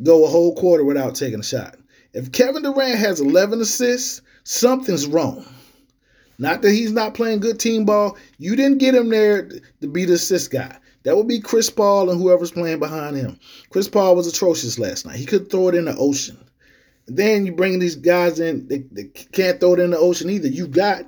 go 0.00 0.24
a 0.24 0.28
whole 0.28 0.54
quarter 0.54 0.84
without 0.84 1.16
taking 1.16 1.40
a 1.40 1.42
shot? 1.42 1.74
If 2.12 2.30
Kevin 2.30 2.62
Durant 2.62 3.00
has 3.00 3.18
11 3.18 3.60
assists, 3.60 4.22
something's 4.44 5.08
wrong. 5.08 5.44
Not 6.38 6.62
that 6.62 6.70
he's 6.70 6.92
not 6.92 7.14
playing 7.14 7.40
good 7.40 7.58
team 7.58 7.84
ball. 7.84 8.16
You 8.38 8.54
didn't 8.54 8.78
get 8.78 8.94
him 8.94 9.08
there 9.08 9.48
to 9.80 9.88
be 9.88 10.04
the 10.04 10.12
assist 10.12 10.52
guy. 10.52 10.78
That 11.02 11.16
would 11.16 11.26
be 11.26 11.40
Chris 11.40 11.70
Paul 11.70 12.08
and 12.08 12.20
whoever's 12.20 12.52
playing 12.52 12.78
behind 12.78 13.16
him. 13.16 13.36
Chris 13.70 13.88
Paul 13.88 14.14
was 14.14 14.28
atrocious 14.28 14.78
last 14.78 15.06
night. 15.06 15.16
He 15.16 15.26
could 15.26 15.50
throw 15.50 15.66
it 15.66 15.74
in 15.74 15.86
the 15.86 15.96
ocean. 15.96 16.38
Then 17.08 17.46
you 17.46 17.52
bring 17.52 17.80
these 17.80 17.96
guys 17.96 18.38
in, 18.38 18.68
they, 18.68 18.84
they 18.92 19.06
can't 19.06 19.58
throw 19.58 19.74
it 19.74 19.80
in 19.80 19.90
the 19.90 19.98
ocean 19.98 20.30
either. 20.30 20.46
You 20.46 20.68
got 20.68 21.04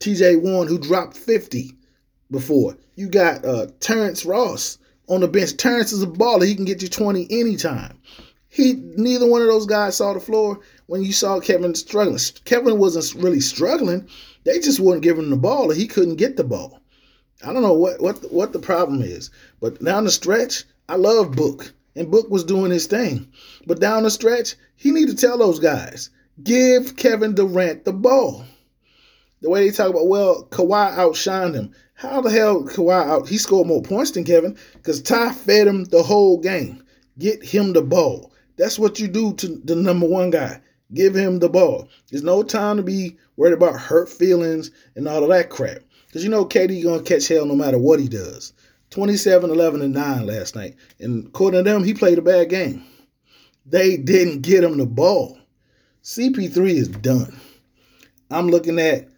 TJ 0.00 0.42
Warren 0.42 0.68
who 0.68 0.78
dropped 0.78 1.16
50 1.16 1.72
before. 2.30 2.76
You 2.94 3.08
got 3.08 3.44
uh, 3.44 3.66
Terrence 3.80 4.24
Ross 4.24 4.78
on 5.08 5.20
the 5.20 5.28
bench. 5.28 5.56
Terrence 5.56 5.92
is 5.92 6.02
a 6.02 6.06
baller. 6.06 6.46
He 6.46 6.54
can 6.54 6.64
get 6.64 6.82
you 6.82 6.88
20 6.88 7.26
anytime. 7.30 7.98
He 8.50 8.74
neither 8.96 9.26
one 9.26 9.42
of 9.42 9.48
those 9.48 9.66
guys 9.66 9.96
saw 9.96 10.14
the 10.14 10.20
floor 10.20 10.60
when 10.86 11.02
you 11.02 11.12
saw 11.12 11.38
Kevin 11.38 11.74
struggling. 11.74 12.18
Kevin 12.44 12.78
wasn't 12.78 13.22
really 13.22 13.40
struggling. 13.40 14.08
They 14.44 14.58
just 14.58 14.80
weren't 14.80 15.02
giving 15.02 15.24
him 15.24 15.30
the 15.30 15.36
ball, 15.36 15.70
or 15.70 15.74
he 15.74 15.86
couldn't 15.86 16.16
get 16.16 16.36
the 16.36 16.44
ball. 16.44 16.80
I 17.44 17.52
don't 17.52 17.62
know 17.62 17.74
what 17.74 18.00
what 18.00 18.32
what 18.32 18.52
the 18.52 18.58
problem 18.58 19.02
is, 19.02 19.30
but 19.60 19.82
down 19.84 20.04
the 20.04 20.10
stretch, 20.10 20.64
I 20.88 20.96
love 20.96 21.32
Book, 21.36 21.72
and 21.94 22.10
Book 22.10 22.30
was 22.30 22.42
doing 22.42 22.70
his 22.70 22.86
thing. 22.86 23.28
But 23.66 23.80
down 23.80 24.04
the 24.04 24.10
stretch, 24.10 24.56
he 24.76 24.90
need 24.90 25.08
to 25.08 25.14
tell 25.14 25.38
those 25.38 25.60
guys, 25.60 26.10
give 26.42 26.96
Kevin 26.96 27.34
Durant 27.34 27.84
the 27.84 27.92
ball. 27.92 28.44
The 29.40 29.50
way 29.50 29.64
they 29.64 29.74
talk 29.74 29.90
about, 29.90 30.08
well, 30.08 30.46
Kawhi 30.50 30.96
outshined 30.96 31.54
him. 31.54 31.72
How 31.94 32.20
the 32.20 32.30
hell 32.30 32.62
Kawhi 32.62 33.06
out? 33.06 33.28
He 33.28 33.38
scored 33.38 33.68
more 33.68 33.82
points 33.82 34.12
than 34.12 34.24
Kevin 34.24 34.56
because 34.74 35.02
Ty 35.02 35.32
fed 35.32 35.66
him 35.66 35.84
the 35.84 36.02
whole 36.02 36.38
game. 36.38 36.82
Get 37.18 37.44
him 37.44 37.72
the 37.72 37.82
ball. 37.82 38.32
That's 38.56 38.78
what 38.78 38.98
you 38.98 39.08
do 39.08 39.34
to 39.34 39.48
the 39.64 39.76
number 39.76 40.06
one 40.06 40.30
guy. 40.30 40.60
Give 40.92 41.14
him 41.14 41.38
the 41.38 41.48
ball. 41.48 41.88
There's 42.10 42.22
no 42.22 42.42
time 42.42 42.76
to 42.78 42.82
be 42.82 43.16
worried 43.36 43.52
about 43.52 43.78
hurt 43.78 44.08
feelings 44.08 44.70
and 44.96 45.06
all 45.06 45.22
of 45.22 45.28
that 45.28 45.50
crap. 45.50 45.78
Because 46.06 46.24
you 46.24 46.30
know 46.30 46.44
KD 46.44 46.82
going 46.82 47.04
to 47.04 47.08
catch 47.08 47.28
hell 47.28 47.46
no 47.46 47.54
matter 47.54 47.78
what 47.78 48.00
he 48.00 48.08
does. 48.08 48.52
27, 48.90 49.50
11, 49.50 49.82
and 49.82 49.92
9 49.92 50.26
last 50.26 50.56
night. 50.56 50.76
And 50.98 51.26
according 51.26 51.62
to 51.64 51.70
them, 51.70 51.84
he 51.84 51.92
played 51.92 52.18
a 52.18 52.22
bad 52.22 52.48
game. 52.48 52.84
They 53.66 53.98
didn't 53.98 54.40
get 54.40 54.64
him 54.64 54.78
the 54.78 54.86
ball. 54.86 55.38
CP3 56.02 56.70
is 56.70 56.88
done. 56.88 57.38
I'm 58.30 58.48
looking 58.48 58.78
at 58.78 59.08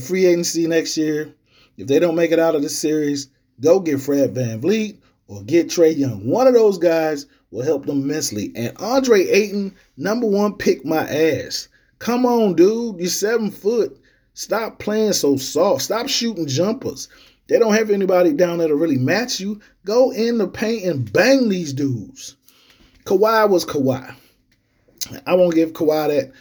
free 0.00 0.26
agency 0.26 0.66
next 0.66 0.96
year. 0.96 1.32
If 1.76 1.86
they 1.86 1.98
don't 1.98 2.14
make 2.14 2.30
it 2.30 2.38
out 2.38 2.54
of 2.54 2.62
this 2.62 2.78
series, 2.78 3.28
go 3.60 3.80
get 3.80 4.00
Fred 4.00 4.34
Van 4.34 4.60
VanVleet 4.60 4.98
or 5.28 5.42
get 5.42 5.68
Trae 5.68 5.96
Young. 5.96 6.26
One 6.26 6.46
of 6.46 6.54
those 6.54 6.78
guys 6.78 7.26
will 7.50 7.64
help 7.64 7.86
them 7.86 8.02
immensely. 8.02 8.52
And 8.54 8.76
Andre 8.78 9.26
Ayton, 9.26 9.74
number 9.96 10.26
one, 10.26 10.54
pick 10.54 10.84
my 10.84 11.08
ass. 11.08 11.68
Come 11.98 12.26
on, 12.26 12.54
dude. 12.54 12.98
You're 12.98 13.08
seven 13.08 13.50
foot. 13.50 13.98
Stop 14.34 14.78
playing 14.78 15.12
so 15.12 15.36
soft. 15.36 15.82
Stop 15.82 16.08
shooting 16.08 16.46
jumpers. 16.46 17.08
They 17.46 17.58
don't 17.58 17.74
have 17.74 17.90
anybody 17.90 18.32
down 18.32 18.58
there 18.58 18.68
to 18.68 18.74
really 18.74 18.98
match 18.98 19.38
you. 19.38 19.60
Go 19.84 20.10
in 20.10 20.38
the 20.38 20.48
paint 20.48 20.84
and 20.84 21.12
bang 21.12 21.48
these 21.48 21.72
dudes. 21.72 22.36
Kawhi 23.04 23.48
was 23.48 23.64
Kawhi. 23.64 24.14
I 25.26 25.34
won't 25.34 25.54
give 25.54 25.72
Kawhi 25.72 26.08
that. 26.08 26.32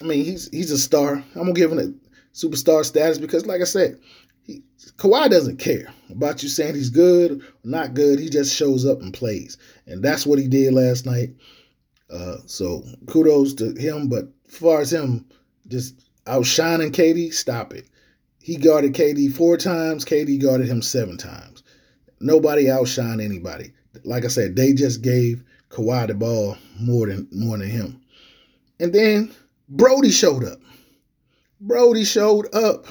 I 0.00 0.04
mean, 0.04 0.24
he's 0.24 0.48
he's 0.50 0.72
a 0.72 0.78
star. 0.78 1.14
I'm 1.34 1.42
gonna 1.42 1.52
give 1.52 1.70
him 1.70 1.78
a 1.78 1.92
superstar 2.32 2.84
status 2.84 3.18
because, 3.18 3.46
like 3.46 3.60
I 3.60 3.64
said, 3.64 3.98
he, 4.42 4.62
Kawhi 4.96 5.30
doesn't 5.30 5.58
care 5.58 5.92
about 6.10 6.42
you 6.42 6.48
saying 6.48 6.74
he's 6.74 6.90
good 6.90 7.32
or 7.32 7.44
not 7.64 7.94
good. 7.94 8.18
He 8.18 8.28
just 8.28 8.54
shows 8.54 8.86
up 8.86 9.00
and 9.00 9.14
plays, 9.14 9.56
and 9.86 10.02
that's 10.02 10.26
what 10.26 10.38
he 10.38 10.48
did 10.48 10.74
last 10.74 11.06
night. 11.06 11.30
Uh, 12.10 12.36
so 12.46 12.82
kudos 13.06 13.54
to 13.54 13.74
him. 13.74 14.08
But 14.08 14.28
as 14.48 14.56
far 14.56 14.80
as 14.80 14.92
him 14.92 15.26
just 15.68 15.94
outshining 16.26 16.92
KD, 16.92 17.32
stop 17.32 17.72
it. 17.72 17.86
He 18.40 18.56
guarded 18.56 18.94
KD 18.94 19.34
four 19.34 19.56
times. 19.56 20.04
KD 20.04 20.42
guarded 20.42 20.66
him 20.66 20.82
seven 20.82 21.16
times. 21.16 21.62
Nobody 22.20 22.66
outshined 22.66 23.22
anybody. 23.22 23.72
Like 24.04 24.24
I 24.24 24.28
said, 24.28 24.56
they 24.56 24.72
just 24.72 25.02
gave 25.02 25.42
Kawhi 25.70 26.06
the 26.08 26.14
ball 26.14 26.56
more 26.80 27.06
than 27.06 27.28
more 27.32 27.56
than 27.56 27.68
him. 27.68 28.00
And 28.80 28.92
then 28.92 29.32
Brodie 29.68 30.10
showed 30.10 30.44
up. 30.44 30.58
Brodie 31.62 32.04
showed 32.04 32.52
up, 32.54 32.86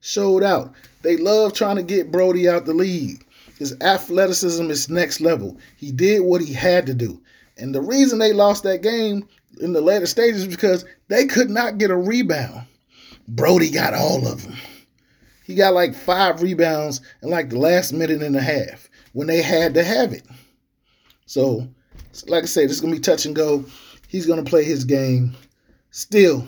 showed 0.00 0.42
out. 0.42 0.72
They 1.02 1.18
love 1.18 1.52
trying 1.52 1.76
to 1.76 1.82
get 1.82 2.10
Brodie 2.10 2.48
out 2.48 2.64
the 2.64 2.72
league. 2.72 3.26
His 3.58 3.76
athleticism 3.82 4.70
is 4.70 4.88
next 4.88 5.20
level. 5.20 5.58
He 5.76 5.92
did 5.92 6.22
what 6.22 6.40
he 6.40 6.52
had 6.54 6.86
to 6.86 6.94
do. 6.94 7.20
And 7.58 7.74
the 7.74 7.82
reason 7.82 8.18
they 8.18 8.32
lost 8.32 8.62
that 8.62 8.82
game 8.82 9.28
in 9.60 9.74
the 9.74 9.82
later 9.82 10.06
stages 10.06 10.42
is 10.42 10.48
because 10.48 10.86
they 11.08 11.26
could 11.26 11.50
not 11.50 11.76
get 11.78 11.90
a 11.90 11.96
rebound. 11.96 12.66
Brodie 13.28 13.70
got 13.70 13.94
all 13.94 14.26
of 14.26 14.42
them. 14.42 14.56
He 15.44 15.54
got 15.54 15.74
like 15.74 15.94
five 15.94 16.40
rebounds 16.40 17.02
in 17.22 17.28
like 17.28 17.50
the 17.50 17.58
last 17.58 17.92
minute 17.92 18.22
and 18.22 18.36
a 18.36 18.40
half 18.40 18.88
when 19.12 19.26
they 19.26 19.42
had 19.42 19.74
to 19.74 19.84
have 19.84 20.12
it. 20.12 20.24
So, 21.26 21.68
like 22.26 22.44
I 22.44 22.46
said, 22.46 22.70
it's 22.70 22.80
going 22.80 22.94
to 22.94 22.98
be 22.98 23.02
touch 23.02 23.26
and 23.26 23.36
go. 23.36 23.64
He's 24.08 24.26
going 24.26 24.42
to 24.42 24.48
play 24.48 24.64
his 24.64 24.84
game. 24.84 25.36
Still, 25.90 26.46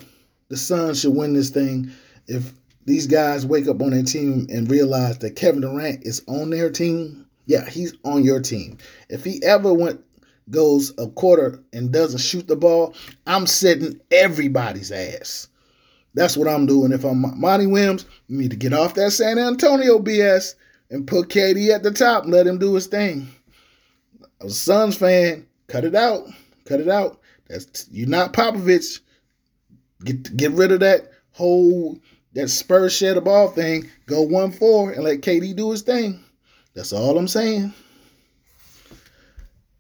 the 0.49 0.57
Suns 0.57 1.01
should 1.01 1.15
win 1.15 1.33
this 1.33 1.51
thing 1.51 1.91
if 2.27 2.53
these 2.85 3.07
guys 3.07 3.45
wake 3.45 3.69
up 3.69 3.83
on 3.83 3.91
their 3.91 4.03
team 4.03 4.47
and 4.51 4.71
realize 4.71 5.19
that 5.19 5.37
Kevin 5.37 5.61
Durant 5.61 6.05
is 6.05 6.23
on 6.29 6.51
their 6.51 6.71
team. 6.71 7.27
Yeah, 7.47 7.69
he's 7.69 7.95
on 8.05 8.25
your 8.25 8.41
team. 8.41 8.79
If 9.09 9.25
he 9.25 9.43
ever 9.43 9.73
went 9.73 10.03
goes 10.51 10.93
a 10.99 11.09
quarter 11.09 11.61
and 11.73 11.93
doesn't 11.93 12.21
shoot 12.21 12.47
the 12.47 12.57
ball, 12.57 12.95
I'm 13.27 13.47
setting 13.47 14.01
everybody's 14.11 14.93
ass. 14.93 15.49
That's 16.15 16.37
what 16.37 16.49
I'm 16.49 16.67
doing. 16.67 16.93
If 16.93 17.05
I'm 17.05 17.39
Monty 17.39 17.67
Williams, 17.67 18.07
you 18.29 18.39
need 18.39 18.51
to 18.51 18.57
get 18.57 18.73
off 18.73 18.95
that 18.95 19.11
San 19.11 19.39
Antonio 19.39 19.99
BS 19.99 20.55
and 20.91 21.07
put 21.07 21.29
KD 21.29 21.75
at 21.75 21.83
the 21.83 21.91
top 21.91 22.25
and 22.25 22.33
let 22.33 22.47
him 22.47 22.59
do 22.59 22.75
his 22.75 22.87
thing. 22.87 23.29
A 24.41 24.49
Suns 24.49 24.97
fan, 24.97 25.47
cut 25.67 25.85
it 25.85 25.95
out. 25.95 26.27
Cut 26.65 26.81
it 26.81 26.89
out. 26.89 27.21
That's 27.49 27.87
you're 27.91 28.09
not 28.09 28.33
Popovich. 28.33 29.01
Get 30.05 30.37
get 30.37 30.53
rid 30.53 30.73
of 30.73 30.81
that 30.81 31.11
whole 31.33 31.99
that 32.35 32.49
Spurs 32.49 32.95
share 32.95 33.15
the 33.15 33.21
ball 33.21 33.49
thing. 33.49 33.89
Go 34.07 34.23
one 34.23 34.53
four 34.53 34.93
and 34.93 35.05
let 35.05 35.23
KD 35.23 35.57
do 35.57 35.71
his 35.71 35.83
thing. 35.83 36.23
That's 36.75 36.93
all 36.93 37.17
I'm 37.17 37.29
saying. 37.29 37.73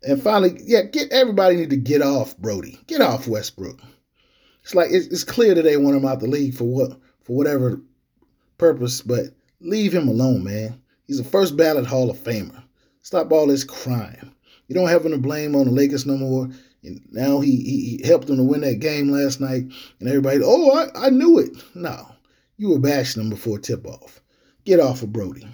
And 0.03 0.23
finally, 0.23 0.59
yeah, 0.65 0.83
get 0.83 1.13
everybody 1.13 1.57
need 1.57 1.71
to 1.71 1.77
get 1.77 2.01
off 2.01 2.37
Brodie. 2.39 2.81
Get 2.87 3.01
off 3.01 3.29
Westbrook. 3.29 3.81
It's 4.63 4.75
like 4.75 4.91
it's, 4.91 5.07
it's 5.09 5.25
clear 5.25 5.55
that 5.55 5.63
they 5.63 5.77
want 5.77 5.97
him 5.97 6.07
out 6.07 6.21
the 6.21 6.27
league 6.27 6.55
for 6.55 6.65
what 6.65 6.93
for 7.23 7.37
whatever 7.37 7.81
purpose, 8.59 9.03
but 9.03 9.27
leave 9.61 9.93
him 9.93 10.09
alone, 10.09 10.45
man. 10.45 10.81
He's 11.07 11.21
a 11.21 11.25
first 11.25 11.57
ballot 11.57 11.87
Hall 11.87 12.11
of 12.11 12.19
Famer. 12.19 12.63
Stop 13.03 13.31
all 13.31 13.47
this 13.47 13.65
crime. 13.65 14.33
You 14.69 14.75
don't 14.75 14.89
have 14.89 15.05
him 15.05 15.13
to 15.13 15.19
blame 15.19 15.55
on 15.55 15.67
the 15.67 15.73
Lakers 15.73 16.07
no 16.07 16.17
more. 16.17 16.49
And 16.87 17.01
now 17.11 17.40
he, 17.40 17.57
he, 17.57 17.99
he 17.99 18.07
helped 18.07 18.29
them 18.29 18.37
to 18.37 18.44
win 18.44 18.61
that 18.61 18.79
game 18.79 19.11
last 19.11 19.40
night, 19.40 19.64
and 19.99 20.09
everybody, 20.09 20.40
oh, 20.42 20.70
I, 20.70 21.07
I 21.07 21.11
knew 21.11 21.38
it. 21.38 21.51
No, 21.75 22.09
you 22.57 22.70
were 22.70 22.79
bashing 22.79 23.20
them 23.20 23.31
before 23.31 23.59
tip 23.59 23.87
off. 23.87 24.22
Get 24.64 24.81
off 24.81 25.03
of 25.03 25.12
Brodie. 25.12 25.46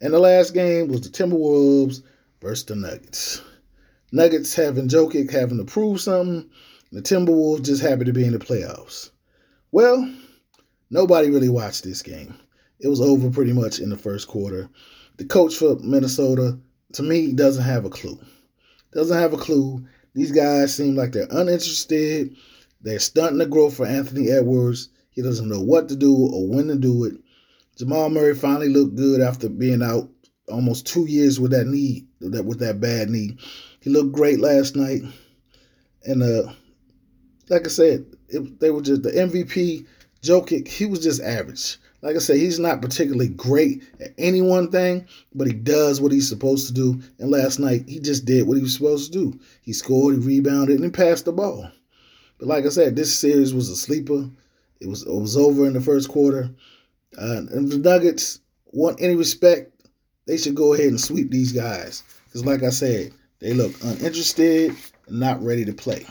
And 0.00 0.14
the 0.14 0.20
last 0.20 0.54
game 0.54 0.88
was 0.88 1.00
the 1.00 1.08
Timberwolves 1.08 2.02
versus 2.40 2.64
the 2.64 2.76
Nuggets. 2.76 3.42
Nuggets 4.12 4.54
having 4.54 4.88
Jokic 4.88 5.30
having 5.30 5.58
to 5.58 5.64
prove 5.64 6.00
something, 6.00 6.48
the 6.92 7.02
Timberwolves 7.02 7.64
just 7.64 7.82
happy 7.82 8.04
to 8.04 8.12
be 8.12 8.24
in 8.24 8.32
the 8.32 8.38
playoffs. 8.38 9.10
Well, 9.72 10.10
nobody 10.90 11.30
really 11.30 11.48
watched 11.48 11.84
this 11.84 12.02
game. 12.02 12.34
It 12.80 12.88
was 12.88 13.00
over 13.00 13.28
pretty 13.30 13.52
much 13.52 13.80
in 13.80 13.90
the 13.90 13.98
first 13.98 14.28
quarter. 14.28 14.70
The 15.16 15.24
coach 15.24 15.56
for 15.56 15.76
Minnesota, 15.80 16.58
to 16.92 17.02
me, 17.02 17.32
doesn't 17.32 17.64
have 17.64 17.84
a 17.84 17.90
clue. 17.90 18.18
Doesn't 18.92 19.16
have 19.16 19.32
a 19.32 19.36
clue. 19.38 19.86
These 20.14 20.32
guys 20.32 20.74
seem 20.74 20.96
like 20.96 21.12
they're 21.12 21.28
uninterested. 21.30 22.36
They're 22.80 22.98
stunting 22.98 23.38
the 23.38 23.46
growth 23.46 23.76
for 23.76 23.86
Anthony 23.86 24.30
Edwards. 24.30 24.88
He 25.10 25.22
doesn't 25.22 25.48
know 25.48 25.60
what 25.60 25.88
to 25.88 25.96
do 25.96 26.14
or 26.14 26.48
when 26.48 26.68
to 26.68 26.76
do 26.76 27.04
it. 27.04 27.14
Jamal 27.76 28.10
Murray 28.10 28.34
finally 28.34 28.68
looked 28.68 28.96
good 28.96 29.20
after 29.20 29.48
being 29.48 29.82
out 29.82 30.10
almost 30.48 30.86
two 30.86 31.06
years 31.06 31.38
with 31.38 31.52
that 31.52 31.66
knee, 31.66 32.06
that 32.20 32.44
with 32.44 32.60
that 32.60 32.80
bad 32.80 33.10
knee. 33.10 33.36
He 33.80 33.90
looked 33.90 34.12
great 34.12 34.40
last 34.40 34.74
night, 34.74 35.02
and 36.04 36.22
uh, 36.22 36.52
like 37.48 37.66
I 37.66 37.68
said, 37.68 38.06
it, 38.28 38.60
they 38.60 38.70
were 38.70 38.82
just 38.82 39.02
the 39.02 39.10
MVP. 39.10 39.86
Jokic, 40.22 40.66
he 40.66 40.86
was 40.86 41.00
just 41.00 41.22
average. 41.22 41.78
Like 42.00 42.14
I 42.14 42.20
said, 42.20 42.36
he's 42.36 42.60
not 42.60 42.80
particularly 42.80 43.28
great 43.28 43.82
at 44.00 44.14
any 44.18 44.40
one 44.40 44.70
thing, 44.70 45.08
but 45.34 45.48
he 45.48 45.52
does 45.52 46.00
what 46.00 46.12
he's 46.12 46.28
supposed 46.28 46.68
to 46.68 46.72
do. 46.72 47.00
And 47.18 47.30
last 47.30 47.58
night, 47.58 47.88
he 47.88 47.98
just 47.98 48.24
did 48.24 48.46
what 48.46 48.56
he 48.56 48.62
was 48.62 48.74
supposed 48.74 49.12
to 49.12 49.18
do. 49.18 49.40
He 49.62 49.72
scored, 49.72 50.14
he 50.14 50.20
rebounded, 50.20 50.76
and 50.76 50.84
he 50.84 50.90
passed 50.90 51.24
the 51.24 51.32
ball. 51.32 51.68
But 52.38 52.46
like 52.46 52.64
I 52.64 52.68
said, 52.68 52.94
this 52.94 53.16
series 53.16 53.52
was 53.52 53.68
a 53.68 53.76
sleeper. 53.76 54.30
It 54.80 54.88
was 54.88 55.02
it 55.02 55.12
was 55.12 55.36
over 55.36 55.66
in 55.66 55.72
the 55.72 55.80
first 55.80 56.08
quarter. 56.08 56.50
Uh, 57.16 57.42
and 57.50 57.70
the 57.70 57.78
Nuggets 57.78 58.40
want 58.66 59.02
any 59.02 59.16
respect, 59.16 59.72
they 60.26 60.36
should 60.36 60.54
go 60.54 60.74
ahead 60.74 60.86
and 60.88 61.00
sweep 61.00 61.30
these 61.30 61.52
guys. 61.52 62.04
Because 62.26 62.44
like 62.44 62.62
I 62.62 62.70
said, 62.70 63.12
they 63.40 63.54
look 63.54 63.72
uninterested 63.82 64.76
and 65.08 65.18
not 65.18 65.42
ready 65.42 65.64
to 65.64 65.72
play. 65.72 66.06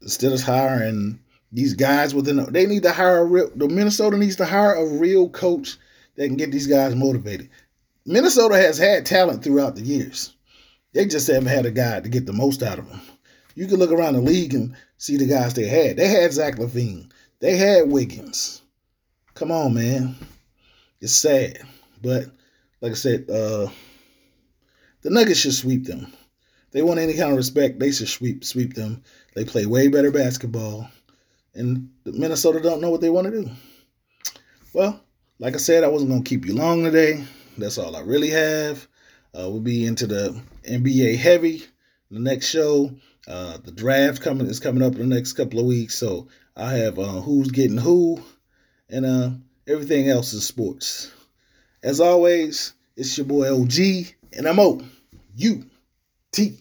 Instead 0.00 0.32
of 0.32 0.40
hiring 0.42 1.18
these 1.52 1.74
guys 1.74 2.14
within, 2.14 2.36
the, 2.36 2.44
they 2.44 2.66
need 2.66 2.82
to 2.82 2.92
hire 2.92 3.18
a 3.18 3.24
real. 3.24 3.50
The 3.54 3.68
Minnesota 3.68 4.16
needs 4.16 4.36
to 4.36 4.44
hire 4.44 4.74
a 4.74 4.86
real 4.86 5.28
coach 5.28 5.76
that 6.16 6.26
can 6.26 6.36
get 6.36 6.50
these 6.50 6.66
guys 6.66 6.94
motivated. 6.94 7.50
Minnesota 8.04 8.56
has 8.56 8.78
had 8.78 9.06
talent 9.06 9.42
throughout 9.42 9.74
the 9.74 9.82
years. 9.82 10.34
They 10.92 11.06
just 11.06 11.26
haven't 11.26 11.46
had 11.46 11.66
a 11.66 11.70
guy 11.70 12.00
to 12.00 12.08
get 12.08 12.26
the 12.26 12.32
most 12.32 12.62
out 12.62 12.78
of 12.78 12.88
them. 12.88 13.00
You 13.54 13.66
can 13.66 13.76
look 13.76 13.90
around 13.90 14.14
the 14.14 14.20
league 14.20 14.54
and 14.54 14.76
see 14.98 15.16
the 15.16 15.26
guys 15.26 15.54
they 15.54 15.66
had. 15.66 15.96
They 15.96 16.08
had 16.08 16.32
Zach 16.32 16.56
LaVine. 16.56 17.10
They 17.40 17.56
had 17.56 17.90
Wiggins. 17.90 18.62
Come 19.34 19.50
on, 19.50 19.74
man. 19.74 20.14
It's 21.00 21.12
sad. 21.12 21.58
But 22.02 22.26
like 22.80 22.92
I 22.92 22.94
said, 22.94 23.28
uh, 23.30 23.68
the 25.02 25.10
Nuggets 25.10 25.40
should 25.40 25.54
sweep 25.54 25.84
them. 25.84 26.12
If 26.66 26.72
they 26.72 26.82
want 26.82 27.00
any 27.00 27.14
kind 27.14 27.30
of 27.30 27.36
respect, 27.36 27.78
they 27.78 27.92
should 27.92 28.08
sweep 28.08 28.44
sweep 28.44 28.74
them. 28.74 29.02
They 29.34 29.44
play 29.44 29.66
way 29.66 29.88
better 29.88 30.10
basketball, 30.10 30.88
and 31.56 31.90
Minnesota 32.04 32.60
don't 32.60 32.80
know 32.80 32.90
what 32.90 33.00
they 33.00 33.10
want 33.10 33.26
to 33.26 33.42
do. 33.42 33.50
Well, 34.72 35.00
like 35.38 35.54
I 35.54 35.58
said, 35.58 35.84
I 35.84 35.88
wasn't 35.88 36.10
gonna 36.10 36.22
keep 36.22 36.46
you 36.46 36.54
long 36.54 36.84
today. 36.84 37.24
That's 37.58 37.78
all 37.78 37.96
I 37.96 38.00
really 38.00 38.30
have. 38.30 38.86
Uh, 39.34 39.48
we'll 39.50 39.60
be 39.60 39.86
into 39.86 40.06
the 40.06 40.40
NBA 40.64 41.16
heavy. 41.16 41.64
The 42.10 42.20
next 42.20 42.48
show, 42.48 42.90
uh, 43.26 43.58
the 43.64 43.72
draft 43.72 44.22
coming 44.22 44.46
is 44.46 44.60
coming 44.60 44.82
up 44.82 44.94
in 44.94 45.08
the 45.08 45.14
next 45.14 45.32
couple 45.32 45.58
of 45.58 45.66
weeks. 45.66 45.94
So 45.94 46.28
I 46.56 46.74
have 46.74 46.98
uh, 46.98 47.20
who's 47.20 47.50
getting 47.50 47.78
who, 47.78 48.22
and 48.88 49.04
uh, 49.04 49.30
everything 49.66 50.08
else 50.08 50.32
is 50.32 50.46
sports. 50.46 51.12
As 51.82 52.00
always, 52.00 52.74
it's 52.96 53.16
your 53.16 53.26
boy 53.26 53.52
OG, 53.52 53.78
and 54.32 54.46
I'm 54.46 54.60
O 54.60 54.82
U 55.36 55.66
T. 56.32 56.58